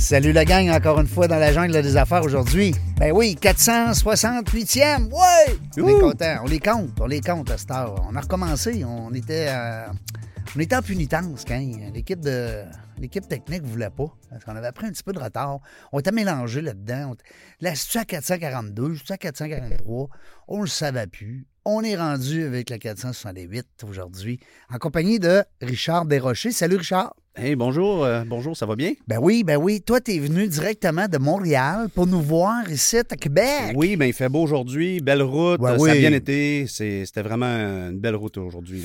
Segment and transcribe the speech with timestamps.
[0.00, 2.74] Salut la gang, encore une fois dans la jungle des affaires aujourd'hui.
[2.98, 5.58] Ben oui, 468e, ouais!
[5.76, 8.02] On est content, on les compte, on les compte à cette heure.
[8.10, 9.86] On a recommencé, on était, euh,
[10.56, 11.60] on était en punitence quand
[11.92, 12.64] l'équipe de
[12.98, 15.60] l'équipe technique ne voulait pas, parce qu'on avait pris un petit peu de retard.
[15.92, 17.14] On était mélangé là-dedans.
[17.60, 20.08] Là, c'est à 442, c'est à 443,
[20.48, 21.46] on le savait plus.
[21.66, 24.40] On est rendu avec la 468 aujourd'hui,
[24.72, 26.52] en compagnie de Richard Desrochers.
[26.52, 27.14] Salut Richard.
[27.36, 28.94] Hey, bonjour, euh, bonjour, ça va bien?
[29.06, 29.82] Ben oui, ben oui.
[29.82, 33.72] Toi, tu es venu directement de Montréal pour nous voir ici à Québec.
[33.74, 35.90] Oui, ben il fait beau aujourd'hui, belle route, Ouais, ça oui.
[35.90, 36.66] a bien été.
[36.66, 38.82] C'est- C'était vraiment une belle route aujourd'hui.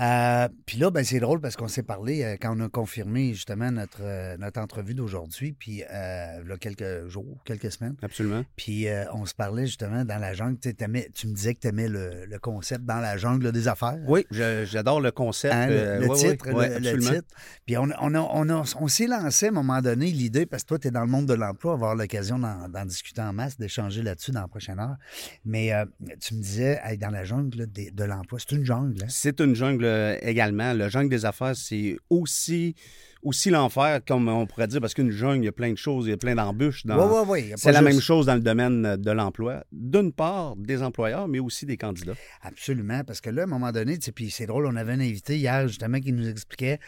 [0.00, 3.32] Euh, Puis là, ben, c'est drôle parce qu'on s'est parlé euh, quand on a confirmé
[3.32, 7.96] justement notre, euh, notre entrevue d'aujourd'hui, puis là, quelques jours, quelques semaines.
[8.02, 8.44] Absolument.
[8.56, 10.58] Puis on se parlait justement dans la jungle.
[10.58, 13.98] Tu me disais que tu aimais le, le concept dans la jungle des affaires.
[14.06, 15.54] Oui, j'adore le concept.
[15.54, 17.34] Hein, le, le ouais, ouais, titre, ouais, le- titre.
[17.66, 20.78] Puis on, on, a- on, s'est lancé à un moment donné l'idée, parce que toi,
[20.78, 23.58] tu es dans le monde de l'emploi, on va avoir l'occasion d'en discuter en masse,
[23.58, 24.96] d'échanger là-dessus dans la prochaine heure.
[25.44, 25.72] Mais
[26.20, 29.02] tu me disais, hey, dans la jungle là, de, l'emploi, c'est une jungle.
[29.02, 29.06] Hein?
[29.08, 30.72] C'est une jungle euh, également.
[30.72, 32.74] Le jungle des affaires, c'est aussi,
[33.22, 36.06] aussi l'enfer, comme on pourrait dire, parce qu'une jungle, il y a plein de choses,
[36.06, 36.84] il y a plein d'embûches.
[36.86, 37.52] dans- Oui, oui, oui.
[37.56, 39.64] C'est la même chose dans le domaine de l'emploi.
[39.72, 42.14] D'une part, des employeurs, mais aussi des candidats.
[42.42, 45.36] Absolument, parce que là, à un moment donné, puis c'est drôle, on avait un invité
[45.38, 46.78] hier justement qui nous expliquait.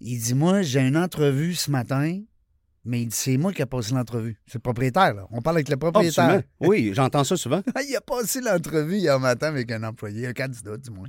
[0.00, 2.18] Il dit Moi, j'ai une entrevue ce matin,
[2.84, 4.38] mais il dit c'est moi qui ai passé l'entrevue.
[4.46, 5.26] C'est le propriétaire, là.
[5.30, 6.42] On parle avec le propriétaire.
[6.60, 7.62] Oui, j'entends ça souvent.
[7.88, 11.08] il a passé l'entrevue hier matin avec un employé, un candidat, du moins.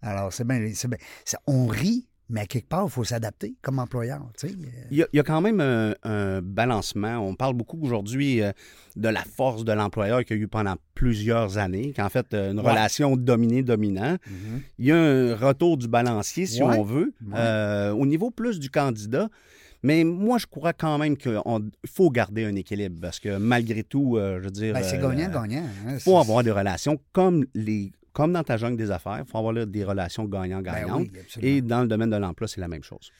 [0.00, 0.70] Alors, c'est bien.
[0.74, 0.98] c'est bien.
[1.46, 4.54] On rit, mais à quelque part, il faut s'adapter comme employeur, tu sais.
[4.90, 7.18] Il y, a, il y a quand même un, un balancement.
[7.18, 8.52] On parle beaucoup aujourd'hui euh,
[8.96, 12.52] de la force de l'employeur qu'il y a eu pendant plusieurs années, qu'en fait, euh,
[12.52, 12.70] une Ouais.
[12.70, 14.16] relation dominée-dominant.
[14.26, 14.62] Mhm.
[14.78, 16.78] Il y a un retour du balancier, si Ouais.
[16.78, 17.34] on veut, Ouais.
[17.36, 19.28] euh, au niveau plus du candidat.
[19.82, 21.40] Mais moi, je crois quand même qu'il
[21.86, 24.74] faut garder un équilibre parce que malgré tout, euh, je veux dire.
[24.74, 25.64] Ben, c'est euh, gagnant-gagnant.
[25.86, 25.92] hein.
[25.94, 27.92] Il faut C'est- avoir des relations comme les.
[28.12, 31.08] Comme dans ta jungle des affaires, il faut avoir là, des relations Ben gagnant-gagnantes.
[31.12, 31.52] oui, absolument.
[31.56, 33.10] Et dans le domaine de l'emploi, c'est la même chose.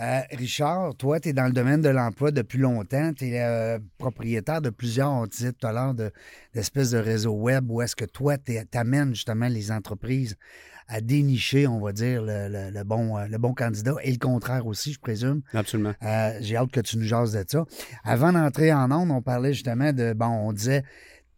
[0.00, 3.12] Euh, Richard, toi, tu es dans le domaine de l'emploi depuis longtemps.
[3.12, 6.10] Tu es propriétaire de plusieurs, on disait tout à l'heure, de-
[6.54, 10.36] d'espèces de, réseaux web où est-ce que toi, tu amènes justement les entreprises
[10.88, 14.18] à dénicher, on va dire, le, le- le bon, euh, le bon candidat et le
[14.18, 15.42] contraire aussi, je présume.
[15.54, 15.94] Absolument.
[16.02, 17.64] Euh, J'ai hâte que tu nous jases de ça.
[18.04, 20.82] Avant d'entrer en ondes, on parlait justement de, bon, on disait,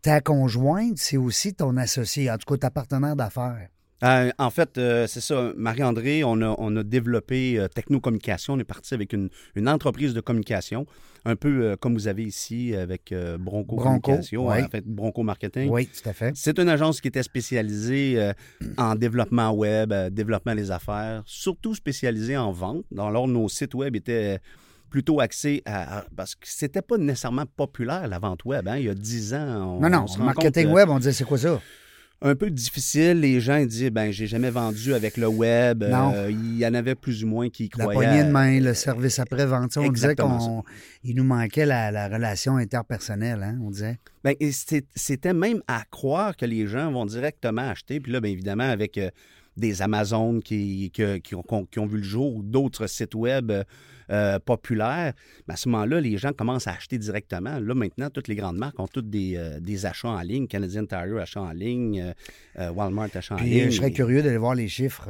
[0.03, 3.69] ta conjointe, c'est aussi ton associé, en tout cas ta partenaire d'affaires.
[4.03, 5.53] Euh, en fait, euh, c'est ça.
[5.56, 8.55] Marie-André, on a, on a développé euh, Technocommunication.
[8.55, 10.84] On est parti avec une, une entreprise de communication,
[11.25, 14.62] un peu euh, comme vous avez ici avec euh, Bronco, Bronco, Communication, oui.
[14.62, 15.71] en fait, Bronco Marketing.
[15.71, 16.33] Oui, tout à fait.
[16.35, 18.33] C'est une agence qui était spécialisée euh,
[18.77, 22.85] en développement web, développement des affaires, surtout spécialisée en vente.
[22.97, 24.39] Alors, nos sites web étaient
[24.91, 26.05] plutôt axés à...
[26.15, 28.69] parce que c'était pas nécessairement populaire, la vente web.
[28.69, 28.77] hein.
[28.77, 31.12] Il y a 10 ans, on, Non, non, on se marketing compte, web, on disait,
[31.12, 31.61] c'est quoi ça?
[32.25, 33.21] Un peu difficile.
[33.21, 35.85] Les gens ils disaient, ben, j'ai jamais vendu avec le web.
[35.85, 36.12] Non.
[36.15, 38.09] Euh, il y en avait plus ou moins qui La croyaient.
[38.09, 39.77] poignée de main, le service après-vente.
[39.77, 40.65] On disait Exactement
[41.05, 43.99] qu'il nous manquait la, la relation interpersonnelle, hein, on disait.
[44.25, 48.01] Ben, c'est- c'était même à croire que les gens vont directement acheter.
[48.01, 49.11] Puis là, bien évidemment, avec euh,
[49.56, 53.53] des Amazones qui, qui, ont, qui ont vu le jour ou d'autres sites web
[54.10, 55.12] euh, populaires,
[55.47, 57.59] ben, à ce moment-là, les gens commencent à acheter directement.
[57.59, 60.47] Là, maintenant, toutes les grandes marques ont toutes des, euh, des achats en ligne.
[60.47, 62.12] Canadian Tire achat en ligne,
[62.59, 63.70] euh, Walmart achat en ligne.
[63.70, 65.09] je serais curieux d'aller voir les chiffres.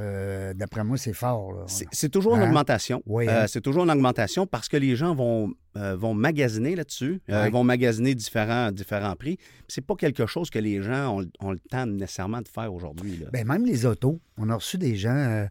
[0.55, 1.67] D'après moi, c'est fort.
[1.69, 2.43] C'est toujours Hein?
[2.43, 3.03] une augmentation.
[3.07, 3.47] Oui, hein?
[3.49, 7.51] c'est toujours une augmentation parce que les gens vont, euh, vont magasiner là-dessus, euh, Ouais.
[7.51, 9.39] vont magasiner différents, différents prix.
[9.69, 13.23] C'est pas quelque chose que les gens ont, ont le temps nécessairement de faire aujourd'hui.
[13.33, 14.21] Ben, même les autos.
[14.39, 15.47] On a reçu des gens,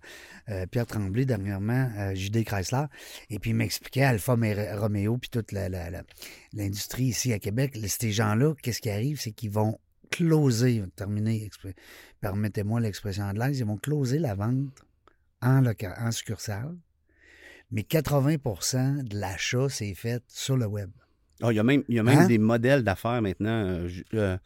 [0.50, 2.86] euh, euh, Pierre Tremblay dernièrement, euh, JD Chrysler,
[3.30, 5.52] et puis il m'expliquait Alpha Romeo, puis toute
[6.54, 7.78] l'industrie ici à Québec.
[7.88, 9.20] Ces gens-là, qu'est-ce qui arrive?
[9.20, 9.80] C'est qu'ils vont
[10.12, 11.50] closer, terminer,
[12.22, 14.68] permettez-moi l'expression anglaise, ils vont closer la vente
[15.42, 16.76] en, en succursale,
[17.72, 20.92] mais 80% de l'achat, c'est fait sur le web.
[21.42, 22.28] Ah, il y a même, il y a même Hein?
[22.28, 23.88] des modèles d'affaires maintenant.
[24.14, 24.38] euh,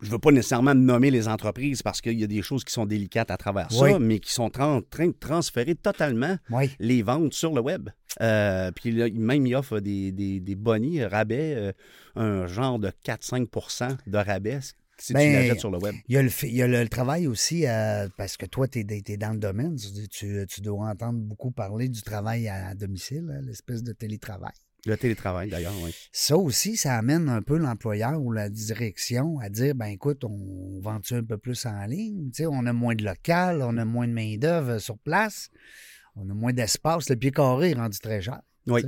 [0.00, 2.64] je euh, je veux pas nécessairement nommer les entreprises parce qu'il y a des choses
[2.64, 6.70] qui sont délicates à travers ça, mais qui sont en train de transférer totalement Oui.
[6.78, 7.88] les ventes sur le web.
[8.20, 11.72] Euh, puis là, même, il offre des, des, des bonnies, rabais, euh,
[12.16, 14.60] un genre de 4-5% de rabais,
[15.00, 15.94] si Ben, tu jettes sur le web.
[16.08, 18.46] Il y a le, fait- il y a le, le travail aussi, euh, parce que
[18.46, 19.76] toi, tu es, dans le domaine.
[20.10, 24.52] Tu dois entendre beaucoup parler du travail à domicile, hein, l'espèce de télétravail.
[24.86, 25.92] Le télétravail, d'ailleurs, oui.
[26.12, 30.80] Ça aussi, ça amène un peu l'employeur ou la direction à dire ben écoute, on
[30.80, 32.30] vend-tu un peu plus en ligne?
[32.48, 35.48] On a moins de local, on a moins de main-d'œuvre sur place,
[36.16, 37.10] on a moins d'espace.
[37.10, 38.40] Le pied carré est rendu très cher.
[38.68, 38.82] Oui.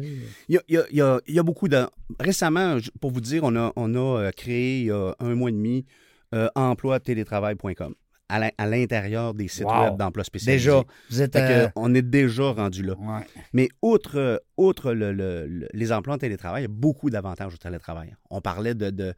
[0.48, 1.86] Il y a, il y a- il y a- beaucoup de.
[2.18, 5.48] Récemment, pour vous dire, on a, on a euh, créé il y a un mois
[5.48, 5.86] et demi
[6.34, 7.94] euh, emploi-télétravail.com
[8.30, 9.82] à l'in- à l'intérieur des sites Wow.
[9.84, 10.68] web d'emploi spécialisés.
[10.70, 11.36] Déjà, vous êtes.
[11.36, 12.94] Euh, on est déjà rendu là.
[12.94, 13.26] ouais.
[13.52, 17.54] Mais outre, outre le- le- le- les emplois en télétravail, il y a beaucoup d'avantages
[17.54, 18.14] au télétravail.
[18.30, 19.14] On parlait de,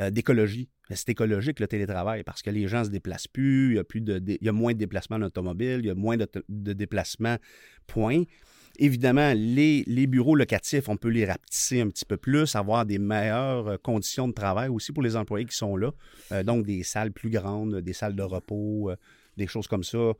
[0.00, 0.68] euh, d'écologie.
[0.90, 4.00] C'est écologique le télétravail parce que les gens se déplacent plus, il y a, plus
[4.00, 6.72] de, il y a moins de déplacements en automobile, il y a moins de, de
[6.74, 7.36] déplacements,
[7.88, 8.22] point.
[8.78, 12.98] Évidemment, les, les bureaux locatifs, on peut les rapetisser un petit peu plus, avoir des
[12.98, 15.90] meilleures euh, conditions de travail aussi pour les employés qui sont là.
[16.32, 18.96] Euh, donc, des salles plus grandes, des salles de repos, euh,
[19.36, 20.12] des choses comme ça.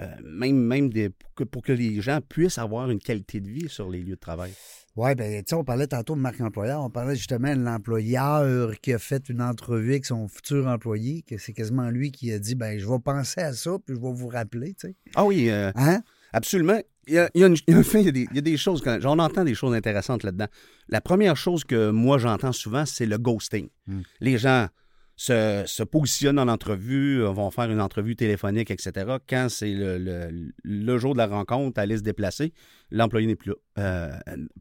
[0.00, 3.48] Euh, même même des, pour, que, pour que les gens puissent avoir une qualité de
[3.50, 4.52] vie sur les lieux de travail.
[4.96, 6.82] Oui, bien, tu sais, on parlait tantôt de marque employeur.
[6.82, 11.36] On parlait justement de l'employeur qui a fait une entrevue avec son futur employé, que
[11.36, 14.12] c'est quasiment lui qui a dit ben je vais penser à ça, puis je vais
[14.14, 14.94] vous rappeler, tu sais.
[15.14, 16.02] Ah oui, euh, Hein?
[16.32, 16.80] absolument.
[17.08, 18.12] Il y a, il y a une- il y a un fait, il y a
[18.12, 20.46] des, il y a des choses, quand- on entend des choses intéressantes là-dedans.
[20.88, 23.68] La première chose que moi j'entends souvent, c'est le ghosting.
[23.86, 24.00] Hmm.
[24.20, 24.68] Les gens
[25.16, 29.16] se, se positionnent en entrevue, euh, vont faire une entrevue téléphonique, etc.
[29.28, 32.52] Quand c'est le, le- le jour de la rencontre, aller se déplacer,
[32.90, 33.56] l'employé n'est plus là.
[33.78, 34.10] Euh,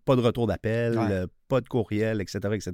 [0.06, 1.06] pas de retour d'appel, Ouais.
[1.12, 2.40] euh, pas de courriel, etc.
[2.54, 2.72] etc.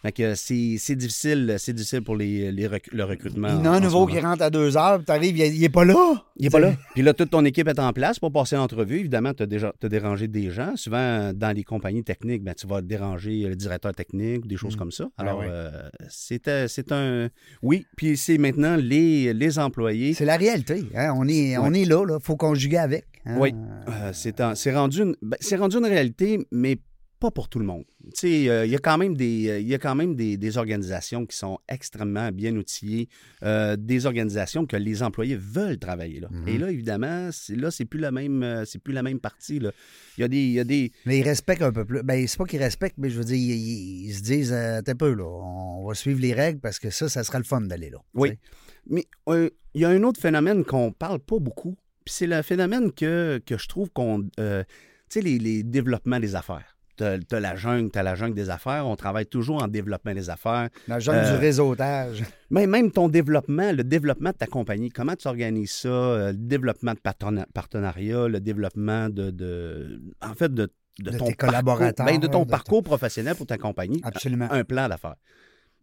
[0.00, 3.48] Fait que c'est difficile, c'est difficile pour les, les rec- le recrutement.
[3.48, 5.64] Il y en a un nouveau qui rentre à deux heures, puis t'arrives, il, il
[5.64, 6.24] est pas là.
[6.36, 6.72] Il n'est pas là.
[6.94, 9.00] Puis là, toute ton équipe est en place pour passer l'entrevue.
[9.00, 10.74] Évidemment, tu as, déjà, t'as dérangé des gens.
[10.76, 14.76] Souvent, dans les compagnies techniques, ben, tu vas déranger le directeur technique ou des choses
[14.76, 14.78] Mm.
[14.78, 15.08] comme ça.
[15.18, 15.70] Ah Alors, euh,
[16.08, 17.28] c'est, euh, c'est un...
[17.60, 20.14] Oui, puis c'est maintenant les, les employés.
[20.14, 20.84] C'est la réalité.
[20.94, 21.12] hein.
[21.14, 23.04] On, est, on est là, il faut conjuguer avec.
[23.28, 23.38] Hein.
[23.38, 23.52] Oui.
[23.88, 26.78] Euh, c'est, un- rendu une, ben, c'est rendu une réalité, mais
[27.18, 27.84] pas pour tout le monde.
[28.04, 30.14] Tu sais, euh, il y a quand même des, euh, il y a quand même
[30.14, 33.08] des, des organisations qui sont extrêmement bien outillées,
[33.42, 36.28] euh, des organisations que les employés veulent travailler là.
[36.30, 36.48] Mhm.
[36.48, 39.72] Et là, évidemment, c'est, là, c'est plus la même, c'est plus la même partie là.
[40.16, 42.02] Il y a des, il y a des, Mais ils respectent un peu plus.
[42.02, 45.24] Ben, c'est pas qu'ils respectent, mais je veux dire, ils, se disent, t'es peu, là,
[45.24, 47.98] on va suivre les règles parce que ça, ça sera le fun d'aller là.
[48.14, 48.32] Oui.
[48.86, 51.76] Mais il y a un autre phénomène qu'on parle pas beaucoup,
[52.08, 54.26] puis c'est le phénomène que, que je trouve qu'on.
[54.40, 54.64] euh,
[55.10, 56.74] tu sais, les, les développements des affaires.
[56.96, 58.86] T'as as la jungle, t'as la jungle des affaires.
[58.86, 60.68] On travaille toujours en développement des affaires.
[60.88, 62.24] La jungle Euh, du réseautage.
[62.50, 66.38] Mais même ton développement, le développement de ta compagnie, comment tu organises ça, euh, le
[66.38, 70.68] développement de partenna- partenariat, le développement de, de- en fait, de,
[70.98, 74.48] de, De ton tes parcours- ben, de ton de- parcours professionnel pour ta compagnie, Absolument.
[74.50, 75.16] un plan d'affaires.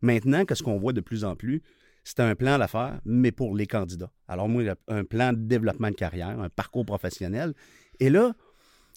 [0.01, 1.61] Maintenant, qu'est-ce qu'on voit de plus en plus?
[2.05, 4.11] C'est un plan d'affaires, mais pour les candidats.
[4.27, 7.53] Alors, moi, un plan de développement de carrière, un parcours professionnel.
[7.99, 8.33] Et là,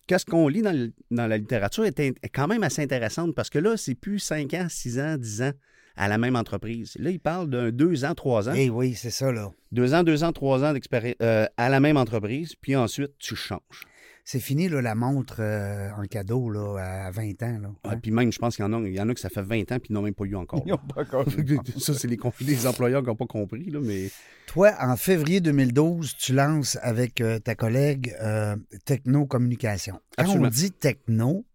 [0.07, 1.99] qu'est-ce qu'on lit dans, le- dans la littérature est,
[2.33, 5.53] quand même assez intéressante parce que là, c'est plus 5 ans, 6 ans, 10 ans
[5.97, 6.95] à la même entreprise.
[6.99, 8.55] Là, il parle d'un 2 ans, 3 ans.
[8.55, 9.51] Eh oui, c'est ça, là.
[9.73, 13.35] Deux ans, deux ans, trois ans d'expérience euh, à la même entreprise, puis ensuite, tu
[13.37, 13.87] changes.
[14.31, 17.69] C'est fini, là, la montre euh, en cadeau, là, à 20 ans, là.
[17.83, 17.97] Ah, Hein?
[17.97, 19.41] puis même, je pense qu'il y en a, il y en a que ça fait
[19.41, 20.63] 20 ans puis ils n'ont même pas eu encore.
[20.67, 21.25] Ils ont pas encore
[21.79, 24.11] ça, c'est les, employeurs qui n'ont pas compris, là, mais...
[24.47, 28.55] Toi, en février 2012, tu lances avec euh, ta collègue euh,
[28.85, 29.95] Techno-Communication.
[29.95, 30.49] Quand Absolument.
[30.49, 31.47] on dit techno,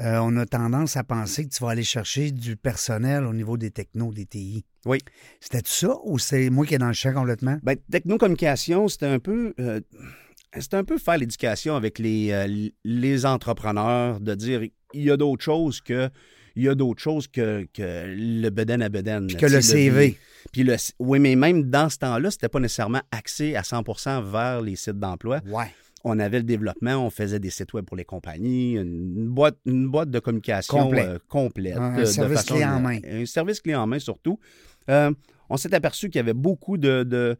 [0.00, 3.56] euh, on a tendance à penser que tu vas aller chercher du personnel au niveau
[3.56, 4.64] des technos, des TI.
[4.86, 4.98] Oui.
[5.40, 7.58] C'était ça ou c'est moi qui est dans le champ complètement?
[7.64, 9.54] Ben, technocommunication, c'était un peu...
[10.58, 14.62] c'était un peu faire l'éducation avec les, euh, les entrepreneurs, de dire
[14.94, 16.08] il y a d'autres choses que
[16.56, 19.28] il y a d'autres choses que, que le beden à beden.
[19.28, 20.18] Puis que le CV.
[20.52, 24.60] Puis le, oui, mais même dans ce temps-là, c'était pas nécessairement axé à 100% vers
[24.60, 25.40] les sites d'emploi.
[25.46, 25.66] Ouais.
[26.02, 29.86] on avait le développement, on faisait des sites web pour les compagnies, une boîte, une
[29.88, 31.06] boîte de communication Complet.
[31.06, 31.76] euh, complète.
[31.76, 32.98] Un de- de service façon- clé en main.
[33.08, 34.40] Un service clé en main surtout.
[34.88, 35.12] Euh,
[35.50, 37.36] on s'est aperçu qu'il y avait beaucoup de, de-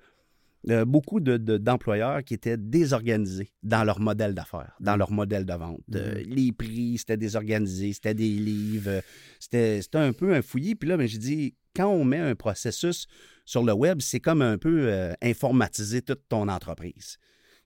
[0.64, 5.44] de- beaucoup de- de- d'employeurs qui étaient désorganisés dans leur modèle d'affaires, dans leur modèle
[5.46, 5.80] de vente.
[5.94, 6.34] Euh, Mm-hmm.
[6.34, 9.00] les prix, c'était désorganisé, c'était des livres, euh,
[9.38, 10.74] c'était, c'était un peu un fouillis.
[10.74, 13.06] Puis là, ben, j'ai dit, quand on met un processus
[13.44, 17.16] sur le web, c'est comme un peu euh, informatiser toute ton entreprise.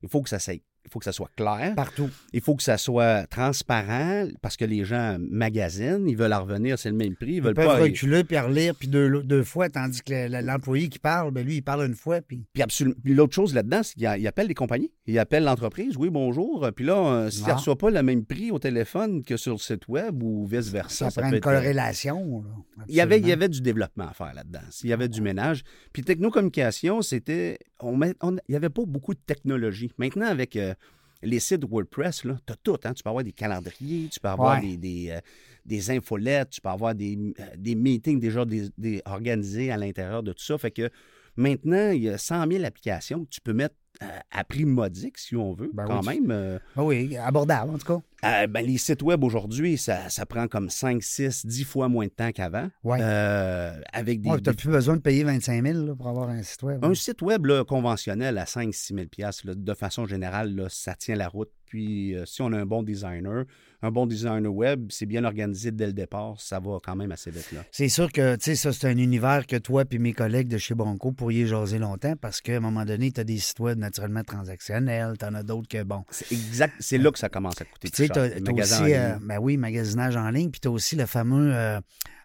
[0.02, 1.72] Il faut que ça soit il faut que ça soit clair.
[1.74, 2.10] Partout.
[2.32, 6.78] Il faut que ça soit transparent parce que les gens magasinent, ils veulent en revenir,
[6.78, 7.32] c'est le même prix.
[7.32, 7.78] Ils, Ils veulent peuvent pas.
[7.82, 11.56] reculer puis relire puis deux, deux fois, tandis que le- l'employé qui parle, ben lui,
[11.56, 12.20] il parle une fois.
[12.20, 12.44] Puis...
[12.52, 12.96] Puis absolument.
[13.04, 14.90] L'autre chose là-dedans, c'est qu'il appelle les compagnies.
[15.06, 15.96] Il appelle l'entreprise.
[15.96, 16.68] Oui, bonjour.
[16.76, 17.54] Puis là, euh, s'il ne Ah.
[17.56, 21.10] reçoit pas le même prix au téléphone que sur le site web ou vice-versa, Ça,
[21.10, 22.42] ça prend peut une être, euh, corrélation.
[22.76, 24.60] là, Il y, avait, il y avait du développement à faire là-dedans.
[24.82, 25.62] Il y avait du ménage.
[25.92, 27.58] Puis technocommunication, c'était.
[27.84, 29.90] On met- on- il n'y avait pas beaucoup de technologie.
[29.98, 30.74] Maintenant, avec euh,
[31.22, 32.76] les sites WordPress, tu as tout.
[32.84, 32.92] hein.
[32.94, 34.68] Tu peux avoir des calendriers, tu peux avoir Ouais.
[34.68, 35.20] des, des, euh,
[35.66, 40.22] des infolettes, tu peux avoir des, euh, des meetings déjà des- des- organisés à l'intérieur
[40.22, 40.56] de tout ça.
[40.58, 40.88] Fait que
[41.36, 45.18] maintenant, il y a 100 000 applications que tu peux mettre euh, à prix modique,
[45.18, 46.20] si on veut, Ben quand oui.
[46.20, 46.30] même.
[46.32, 48.00] euh, Ah oui, abordable, en tout cas.
[48.42, 52.06] euh, ben, les sites web aujourd'hui, ça, ça prend comme 5, 6, 10 fois moins
[52.06, 52.68] de temps qu'avant.
[52.82, 52.98] Ouais.
[53.00, 56.28] Euh, avec des, Ouais, tu n'as plus besoin de payer 25 000 là, pour avoir
[56.28, 56.84] un site web.
[56.84, 59.06] Un site web là, conventionnel à 5-6 000
[59.44, 61.50] là, de façon générale, ça tient la route.
[61.66, 63.44] Puis si on a un bon designer,
[63.84, 67.30] un bon designer web, c'est bien organisé dès le départ, ça va quand même assez
[67.30, 67.52] vite.
[67.52, 67.60] Là.
[67.70, 70.56] C'est sûr que, tu sais, ça, c'est un univers que toi et mes collègues de
[70.56, 73.78] chez Bronco pourriez jaser longtemps parce qu'à un moment donné, tu as des sites web
[73.78, 76.02] naturellement transactionnels, tu en as d'autres que, bon.
[76.10, 78.94] C'est exact, c'est là que ça commence à coûter Puis, tu sais, magasins en aussi,
[78.94, 81.78] euh, ben oui, magasinage en ligne, puis tu as aussi le fameux, euh,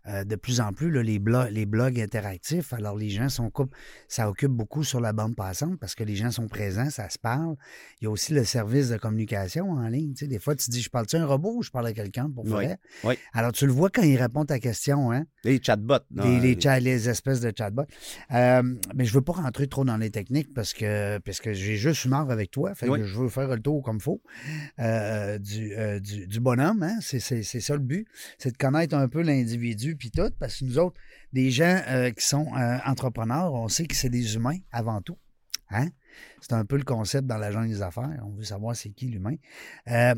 [0.10, 2.74] euh, de plus en plus, là, les, blogs, les blogs interactifs.
[2.74, 3.52] Alors, les gens sont,
[4.08, 7.20] ça occupe beaucoup sur la bande passante parce que les gens sont présents, ça se
[7.20, 7.56] parle.
[8.02, 10.14] Il y a aussi le service de communication en ligne.
[10.14, 11.88] Tu sais, des fois, tu te dis, je parle-tu à un robot ou je parle
[11.88, 12.78] à quelqu'un pour vrai?
[13.04, 13.16] oui.
[13.34, 15.26] Alors, tu le vois quand il répond à ta question, hein?
[15.44, 15.94] Les chatbots.
[16.16, 17.86] là, Les, les, les- cha- les espèces de chatbots.
[18.32, 18.64] Euh,
[18.96, 22.06] mais je veux pas rentrer trop dans les techniques parce que, parce que j'ai juste
[22.06, 22.74] une heure avec toi.
[22.76, 24.22] Fait que je veux faire le tour comme il faut
[24.80, 26.84] euh, du, du, du bonhomme.
[26.84, 26.98] Hein?
[27.02, 28.08] C'est ça le but.
[28.38, 30.32] C'est de connaître un peu l'individu puis tout.
[30.40, 31.00] Parce que nous autres,
[31.34, 35.18] des gens euh, qui sont euh, entrepreneurs, on sait que c'est des humains avant tout.
[35.70, 35.90] Hein?
[36.42, 38.10] C'est un peu le concept dans la jungle des affaires.
[38.26, 39.36] On veut savoir c'est qui l'humain.
[39.92, 40.16] Euh,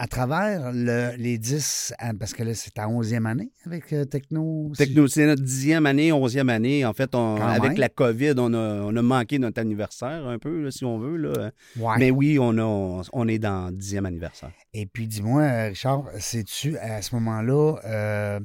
[0.00, 4.70] à travers le- les 10, euh, parce que là, c'est ta 11e année avec Techno.
[4.78, 6.84] Techno, c'est notre dixième année, onzième année.
[6.84, 7.78] En fait, on- avec même.
[7.78, 11.16] la COVID, on a, on a manqué notre anniversaire un peu, là, si on veut.
[11.16, 11.50] Là.
[11.76, 11.96] Ouais.
[11.98, 14.52] Mais oui, on, a, on, on est dans le dixième anniversaire.
[14.72, 18.40] Et puis, dis-moi, Richard, sais-tu, à ce moment-là, euh,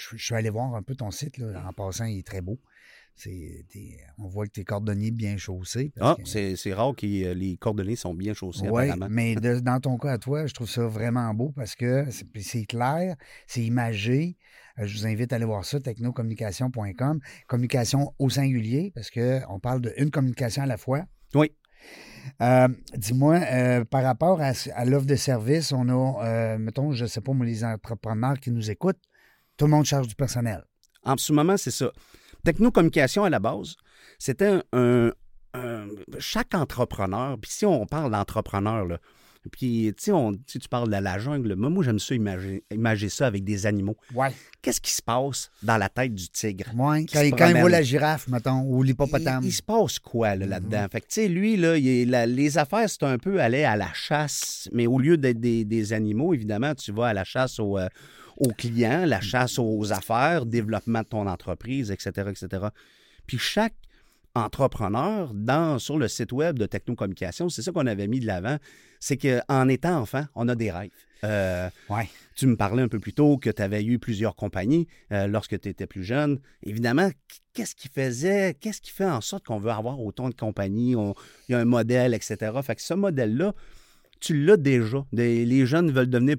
[0.00, 1.38] je, je suis allé voir un peu ton site.
[1.38, 1.62] Là.
[1.68, 2.58] En passant, il est très beau.
[4.18, 5.92] On voit que tes cordonniers bien chaussés.
[6.00, 9.08] Ah, c'est rare que les coordonnées sont bien chaussées, Oui, apparemment.
[9.10, 12.06] mais de- dans ton cas à toi, je trouve ça vraiment beau parce que
[12.40, 13.16] c'est, clair,
[13.46, 14.36] c'est imagé.
[14.78, 17.20] Euh, Je vous invite à aller voir ça, technocommunication.com.
[17.46, 21.04] Communication au singulier, parce qu'on parle d'une communication à la fois.
[21.34, 21.52] Oui.
[22.42, 27.04] Euh, dis-moi, euh, par rapport à, à l'offre de service, on a, euh, mettons, je
[27.04, 29.00] ne sais pas, moi, les entrepreneurs qui nous écoutent,
[29.60, 30.62] tout le monde charge du personnel.
[31.04, 31.90] En ce moment, c'est ça.
[32.44, 33.74] Technocommunication, à la base,
[34.18, 35.12] c'était un, un-
[35.54, 35.86] un-
[36.18, 38.98] Chaque entrepreneur, puis si on parle d'entrepreneur, là,
[39.52, 43.26] puis tu sais, tu parles de la jungle, moi, moi j'aime ça imaginer, imaginer ça
[43.26, 43.96] avec des animaux.
[44.14, 44.32] Ouais.
[44.62, 46.66] Qu'est-ce qui se passe dans la tête du tigre?
[46.74, 49.42] Ouais, quand, il- quand il voit la girafe, mettons, ou l'hippopotame.
[49.42, 50.86] Il, il se passe quoi là, là-dedans?
[50.92, 53.76] Fait que, tu sais, lui, là, il la- les affaires, c'est un peu aller à
[53.76, 57.58] la chasse, mais au lieu d'être des, des animaux, évidemment, tu vas à la chasse
[57.58, 57.88] aux, euh,
[58.40, 62.66] aux clients, la chasse aux affaires, développement de ton entreprise, etc., etc.
[63.26, 63.74] Puis chaque
[64.34, 68.56] entrepreneur dans, sur le site web de Technocommunication, c'est ça qu'on avait mis de l'avant,
[69.00, 70.90] c'est qu'en étant enfant, on a des rêves.
[71.22, 72.08] Euh, Ouais.
[72.34, 75.60] tu me parlais un peu plus tôt que tu avais eu plusieurs compagnies euh, lorsque
[75.60, 76.40] tu étais plus jeune.
[76.62, 77.10] Évidemment,
[77.52, 81.52] qu'est-ce qui faisait, qu'est-ce qui fait en sorte qu'on veut avoir autant de compagnies, il
[81.52, 82.52] y a un modèle, etc.
[82.62, 83.52] Fait que ce modèle-là,
[84.20, 85.04] tu l'as déjà.
[85.12, 86.36] Des- les jeunes veulent devenir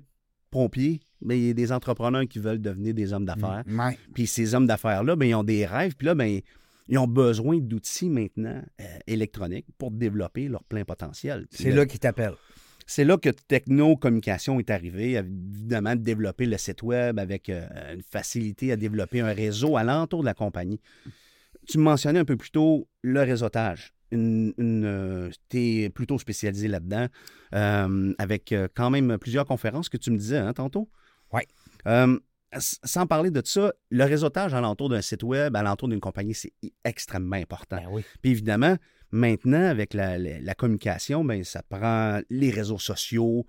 [0.49, 3.63] pompiers, mais il y a des entrepreneurs qui veulent devenir des hommes d'affaires.
[3.67, 3.97] Ouais.
[4.13, 6.41] Puis ces hommes d'affaires-là, ben, ils ont des rêves, puis là, ben,
[6.87, 11.47] ils ont besoin d'outils maintenant euh, électroniques pour développer leur plein potentiel.
[11.49, 12.33] C'est là qu'il t'appelle.
[12.85, 18.01] c'est là que Techno-Communication est arrivé, évidemment, de développer le site web avec euh, une
[18.01, 20.81] facilité à développer un réseau alentour de la compagnie.
[21.67, 23.93] Tu me mentionnais un peu plus tôt le réseautage.
[24.11, 27.07] Une, tu es plutôt spécialisé là-dedans,
[27.55, 30.89] euh, avec euh, quand même plusieurs conférences que tu me disais hein, tantôt.
[31.33, 31.41] Oui.
[31.87, 32.17] Euh,
[32.51, 36.53] s- sans parler de ça, le réseautage alentour d'un site web, alentour d'une compagnie, c'est
[36.83, 37.77] extrêmement important.
[37.77, 38.03] Ben oui.
[38.21, 38.77] Puis évidemment,
[39.11, 43.45] maintenant, avec la, la- la communication, ben, ça prend les réseaux sociaux.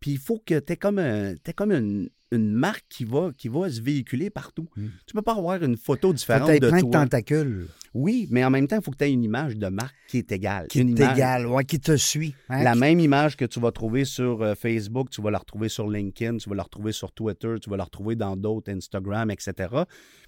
[0.00, 3.48] Puis il faut que tu aies comme, un- comme une, une marque qui va, qui
[3.48, 4.68] va se véhiculer partout.
[4.76, 4.86] Mm.
[5.06, 6.90] Tu peux pas avoir une photo Faut différente être de plein de toi.
[6.92, 9.96] tentacules Oui, mais en même temps, il faut que tu aies une image de marque
[10.06, 10.68] qui est égale.
[10.68, 12.34] qui une est image- égal, ouais, qui te suit.
[12.48, 15.38] hein, La qui- même image que tu vas trouver sur euh, Facebook, tu vas la
[15.38, 18.70] retrouver sur LinkedIn, tu vas la retrouver sur Twitter, tu vas la retrouver dans d'autres
[18.70, 19.68] Instagram, etc.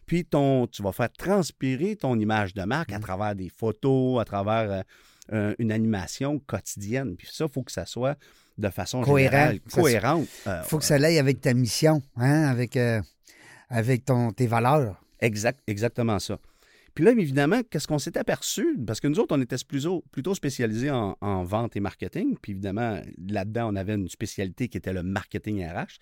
[0.04, 3.02] Puis ton, tu vas faire transpirer ton image de marque à Mm.
[3.02, 4.82] travers des photos, à travers euh,
[5.32, 7.14] euh, une animation quotidienne.
[7.16, 8.18] Puis ça, il faut que ça soit
[8.58, 9.30] de façon Cohérent.
[9.32, 10.28] générale, cohérente.
[10.46, 13.00] Euh, faut que ça aille avec ta mission, hein, avec, euh,
[13.68, 15.02] avec ton, tes valeurs.
[15.20, 16.38] Exact, exactement ça.
[16.94, 18.76] Puis là, évidemment, qu'est-ce qu'on s'est aperçu?
[18.86, 22.36] Parce que nous autres, on était plutôt, plutôt spécialisés en, en vente et marketing.
[22.42, 25.98] Puis évidemment, là-dedans, on avait une spécialité qui était le marketing RH.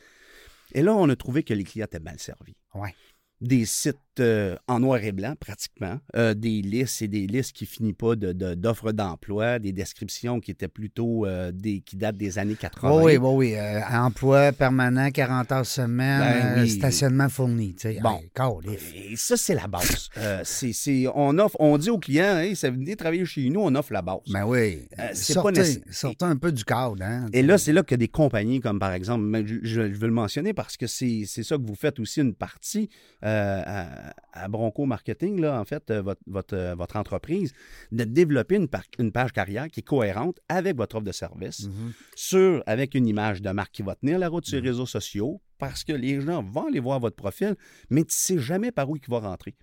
[0.72, 2.56] Et là, on a trouvé que les clients étaient mal servis.
[2.74, 2.94] Ouais.
[3.40, 5.98] Des sites euh, en noir et blanc, pratiquement.
[6.14, 10.40] Euh, des listes et des listes qui finissent pas de- de- d'offres d'emploi, des descriptions
[10.40, 12.90] qui étaient plutôt euh, des, qui datent des années 80.
[13.02, 13.56] Oui, oui, oui, oui.
[13.90, 16.68] Emploi permanent, 40 heures semaine, Ben oui.
[16.70, 17.74] stationnement fourni.
[17.76, 18.00] tu sais.
[18.02, 18.20] Bon.
[18.68, 19.12] Hey.
[19.12, 20.10] Et ça, c'est la base.
[20.44, 23.74] C'est- c'est- on, offre, on dit aux clients, hey, ça venez travailler chez nous, on
[23.74, 24.18] offre la base.
[24.30, 24.82] Ben oui.
[25.14, 25.82] C'est sortez, pas nécessaire.
[25.92, 26.96] sortez un peu du cadre.
[27.00, 30.08] Hein, Et là, c'est là que des compagnies comme par exemple, je, je- je veux
[30.08, 32.90] le mentionner parce que c'est c'est ça que vous faites aussi une partie
[33.30, 34.12] euh, à,
[34.44, 37.52] à Bronco Marketing, là, en fait, euh, votre, votre, euh, votre entreprise,
[37.92, 41.66] de développer une, par- une page carrière qui est cohérente avec votre offre de service,
[41.66, 41.92] Mhm.
[42.14, 44.68] sur, avec une image de marque qui va tenir la route sur les Mhm.
[44.68, 47.54] réseaux sociaux parce que les gens vont aller voir votre profil,
[47.90, 49.54] mais tu ne sais jamais par où il va rentrer.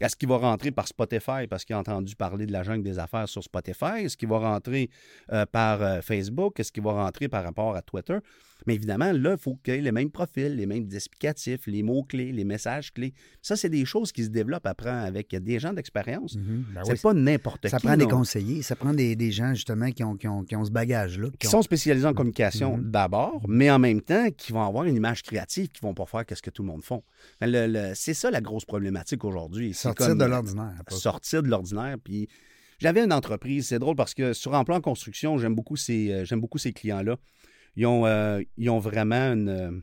[0.00, 2.98] Est-ce qu'il va rentrer par Spotify parce qu'il a entendu parler de la jungle des
[2.98, 4.02] affaires sur Spotify?
[4.04, 4.90] Est-ce qu'il va rentrer
[5.32, 6.58] euh, par euh, Facebook?
[6.58, 8.18] Est-ce qu'il va rentrer par rapport à Twitter?
[8.66, 11.82] Mais évidemment, là, il faut qu'il y ait les mêmes profils, les mêmes explicatifs, les
[11.82, 13.12] mots-clés, les messages clés.
[13.42, 16.36] Ça, c'est des choses qui se développent après avec des gens d'expérience.
[16.36, 16.64] Mhm.
[16.74, 17.68] Ben c'est oui, pas n'importe qui.
[17.68, 20.56] ça prend des conseillers, ça prend des, des gens justement qui ont, qui ont, qui
[20.56, 21.28] ont ce bagage-là.
[21.38, 22.90] qui ont- sont spécialisés en communication Mhm.
[22.90, 26.24] d'abord, mais en même temps, qui vont avoir une image créative, qui vont pas faire
[26.24, 27.02] qu'est-ce que tout le monde font.
[27.40, 29.74] Le- le- c'est ça la grosse problématique aujourd'hui.
[29.74, 30.72] Sortir comme de l'ordinaire.
[30.88, 31.96] Sortir de l'ordinaire.
[32.02, 32.28] Puis
[32.78, 36.24] j'avais une entreprise, c'est drôle parce que sur Emploi en construction, j'aime beaucoup ces, euh,
[36.24, 37.16] j'aime beaucoup ces clients-là.
[37.76, 39.48] Ils ont, euh, ils ont vraiment une.
[39.48, 39.80] euh,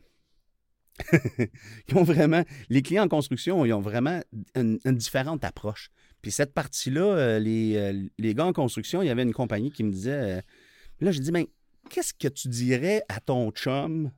[1.88, 2.44] ils ont vraiment.
[2.68, 4.20] Les clients en construction, ils ont vraiment
[4.54, 5.90] une, différente approche.
[6.20, 9.84] Puis cette partie-là, euh, les, les gars en construction, il y avait une compagnie qui
[9.84, 10.42] me disait.
[11.00, 11.46] là, j'ai dit, ben,
[11.90, 14.10] qu'est-ce que tu dirais à ton chum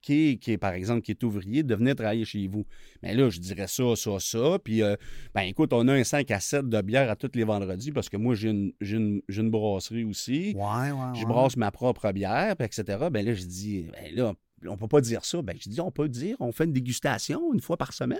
[0.00, 2.64] qui est, qui est, par exemple, qui est ouvrier, de venir travailler chez vous?
[3.02, 4.58] Mais là, je dirais ça, ça, ça.
[4.62, 4.96] Puis, euh,
[5.34, 8.08] ben écoute, on a un 5 à 7 de bière à tous les vendredis parce
[8.08, 10.54] que moi, j'ai une, j'ai une, j'ai une brasserie aussi.
[10.56, 11.24] Ouais, ouais, Je ouais.
[11.26, 13.08] brasse ma propre bière, puis etc.
[13.10, 14.34] Ben là, je dis, ben là,
[14.66, 15.42] on peut pas dire ça.
[15.42, 18.18] Ben, je dis, on peut dire, on fait une dégustation une fois par semaine.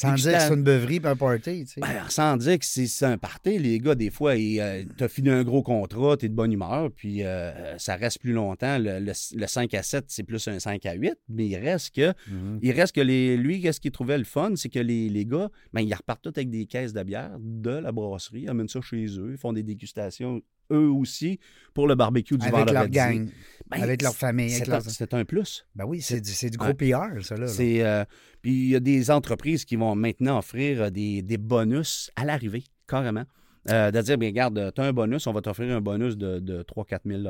[0.00, 1.64] Sans dire que c'est une beuverie et un party.
[1.64, 1.80] Tu sais.
[1.80, 5.42] Ben, sans dire que c'est un party, les gars, des fois, euh, t'as fini un
[5.42, 8.78] gros contrat, t'es de bonne humeur, puis euh, ça reste plus longtemps.
[8.78, 11.94] Le, le- le 5 à 7, c'est plus un 5 à 8, mais il reste
[11.94, 12.58] que, Mhm.
[12.62, 15.50] il reste que les, lui, qu'est-ce qu'il trouvait le fun, c'est que les, les gars,
[15.72, 18.80] ben, ils repartent tous avec des caisses de bière de la brasserie, ils amènent ça
[18.80, 20.40] chez eux, ils font des dégustations
[20.72, 21.38] eux aussi
[21.74, 22.74] pour le barbecue du Avec vendredi.
[22.74, 23.28] leur gang,
[23.70, 24.46] Ben, avec leur famille.
[24.52, 25.66] Avec C'est leurs- un, c'est un plus.
[25.74, 26.56] Ben oui, c'est du, Ouais.
[26.56, 27.36] gros PR, ça.
[27.36, 27.52] Là, là.
[27.60, 28.04] Euh,
[28.42, 32.24] puis il y a des entreprises qui vont maintenant offrir euh, des, des bonus à
[32.24, 33.24] l'arrivée, carrément.
[33.70, 36.38] Euh, de dire, bien, regarde, tu as un bonus, on va t'offrir un bonus de,
[36.38, 37.22] de 3-4 000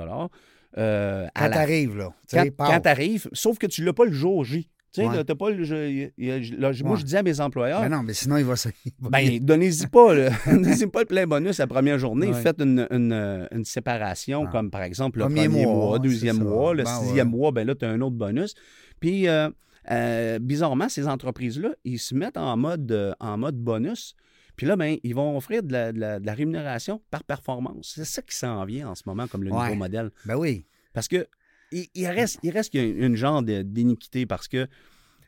[0.77, 2.15] euh, Quand la- t'arrives, là.
[2.29, 2.69] tu Quand, sais, pars.
[2.71, 4.69] quand t'arrives, sauf que tu l'as pas le jour J.
[4.93, 5.23] Tu sais, Ouais.
[5.23, 6.99] t'as pas le je- Moi, Ouais.
[6.99, 8.71] je dis à mes employeurs, Ben non, mais sinon, il va se.
[9.01, 10.15] ben, donnez-y pas,
[10.47, 12.29] donnez-y pas le plein bonus la première journée.
[12.29, 12.41] Ouais.
[12.43, 14.51] Faites une, une, euh, une séparation, Ah.
[14.51, 17.67] comme par exemple le Premier premier, mois, mois, deuxième mois, le Ben sixième mois, ben
[17.67, 18.55] là, tu as un autre bonus.
[18.99, 19.51] Puis, euh,
[19.91, 24.15] euh, bizarrement, ces entreprises-là, ils se mettent en mode, euh, en mode bonus.
[24.57, 27.93] Puis là, ben, ils vont offrir de la, de la- de la rémunération par performance.
[27.95, 30.11] C'est ça qui s'en vient en ce moment comme le nouveau modèle.
[30.25, 30.65] Ben oui.
[30.95, 31.29] Parce que
[31.73, 34.67] il, il reste, il reste qu'il y a une genre d'iniquité parce que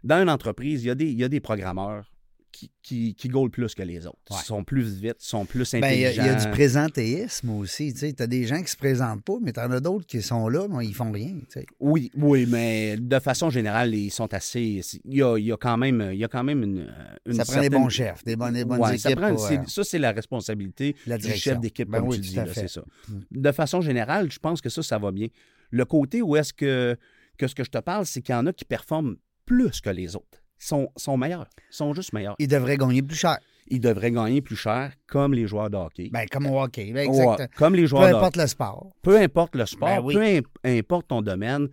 [0.05, 2.11] dans une entreprise, il y a des, il y a des programmeurs
[2.53, 4.18] qui, qui, qui gaulent plus que les autres.
[4.31, 4.37] Ouais.
[4.40, 6.22] Ils sont plus vite, sont plus il y, a- intelligents.
[6.22, 7.94] il y a du présentéisme aussi.
[7.94, 10.48] Tu as des gens qui se présentent pas, mais tu en as d'autres qui sont
[10.48, 11.29] là, mais ils font rien.
[11.29, 11.66] tu sais.
[11.79, 14.81] Oui, oui, mais de façon générale, ils sont assez.
[15.05, 16.92] Il y a, il y a quand même, il y a quand même une,
[17.26, 19.57] une Ça prend des bons chefs, des bonnes, des bonnes Ouais, ça, prend- pour, euh,
[19.68, 22.38] ça, c'est la responsabilité la du chef d'équipe, Ben comme oui, tu dis.
[22.53, 22.83] C'est ça.
[23.09, 23.14] Mm.
[23.31, 25.29] De façon générale, je pense que ça, ça va bien.
[25.70, 26.96] Le côté où est-ce que,
[27.38, 29.90] que ce que je te parle, c'est qu'il y en a qui performent plus que
[29.90, 30.38] les autres.
[30.61, 31.48] Ils sont, sont meilleurs.
[31.70, 32.35] Ils sont juste meilleurs.
[32.38, 33.38] Ils devraient gagner plus cher.
[33.68, 36.11] Ils devraient gagner plus cher, comme les joueurs de hockey.
[36.12, 36.92] Ben, comme au hockey.
[36.92, 37.54] Ben, Ouais, exact.
[37.54, 38.90] comme les Peu joueurs de importe le sport.
[39.00, 40.14] Peu importe le sport, Ben oui.
[40.14, 41.68] peu im- importe ton domaine,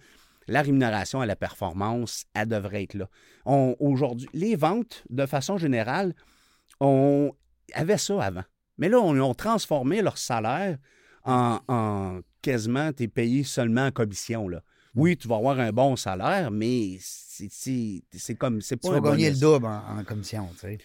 [0.47, 3.09] la rémunération et la performance, elle devrait être là.
[3.79, 6.13] Aujourd'hui, les ventes, de façon générale,
[6.79, 7.31] on
[7.73, 8.43] avait ça avant.
[8.77, 10.77] Mais là, on a transformé leur salaire
[11.25, 14.47] en, en quasiment, tu es payé seulement en commission.
[14.47, 14.61] Là.
[14.95, 18.61] Oui, tu vas avoir un bon salaire, mais c'est- comme.
[18.61, 20.47] C'est Tu pas vas gagner le double en, en commission.
[20.53, 20.77] Tu sais.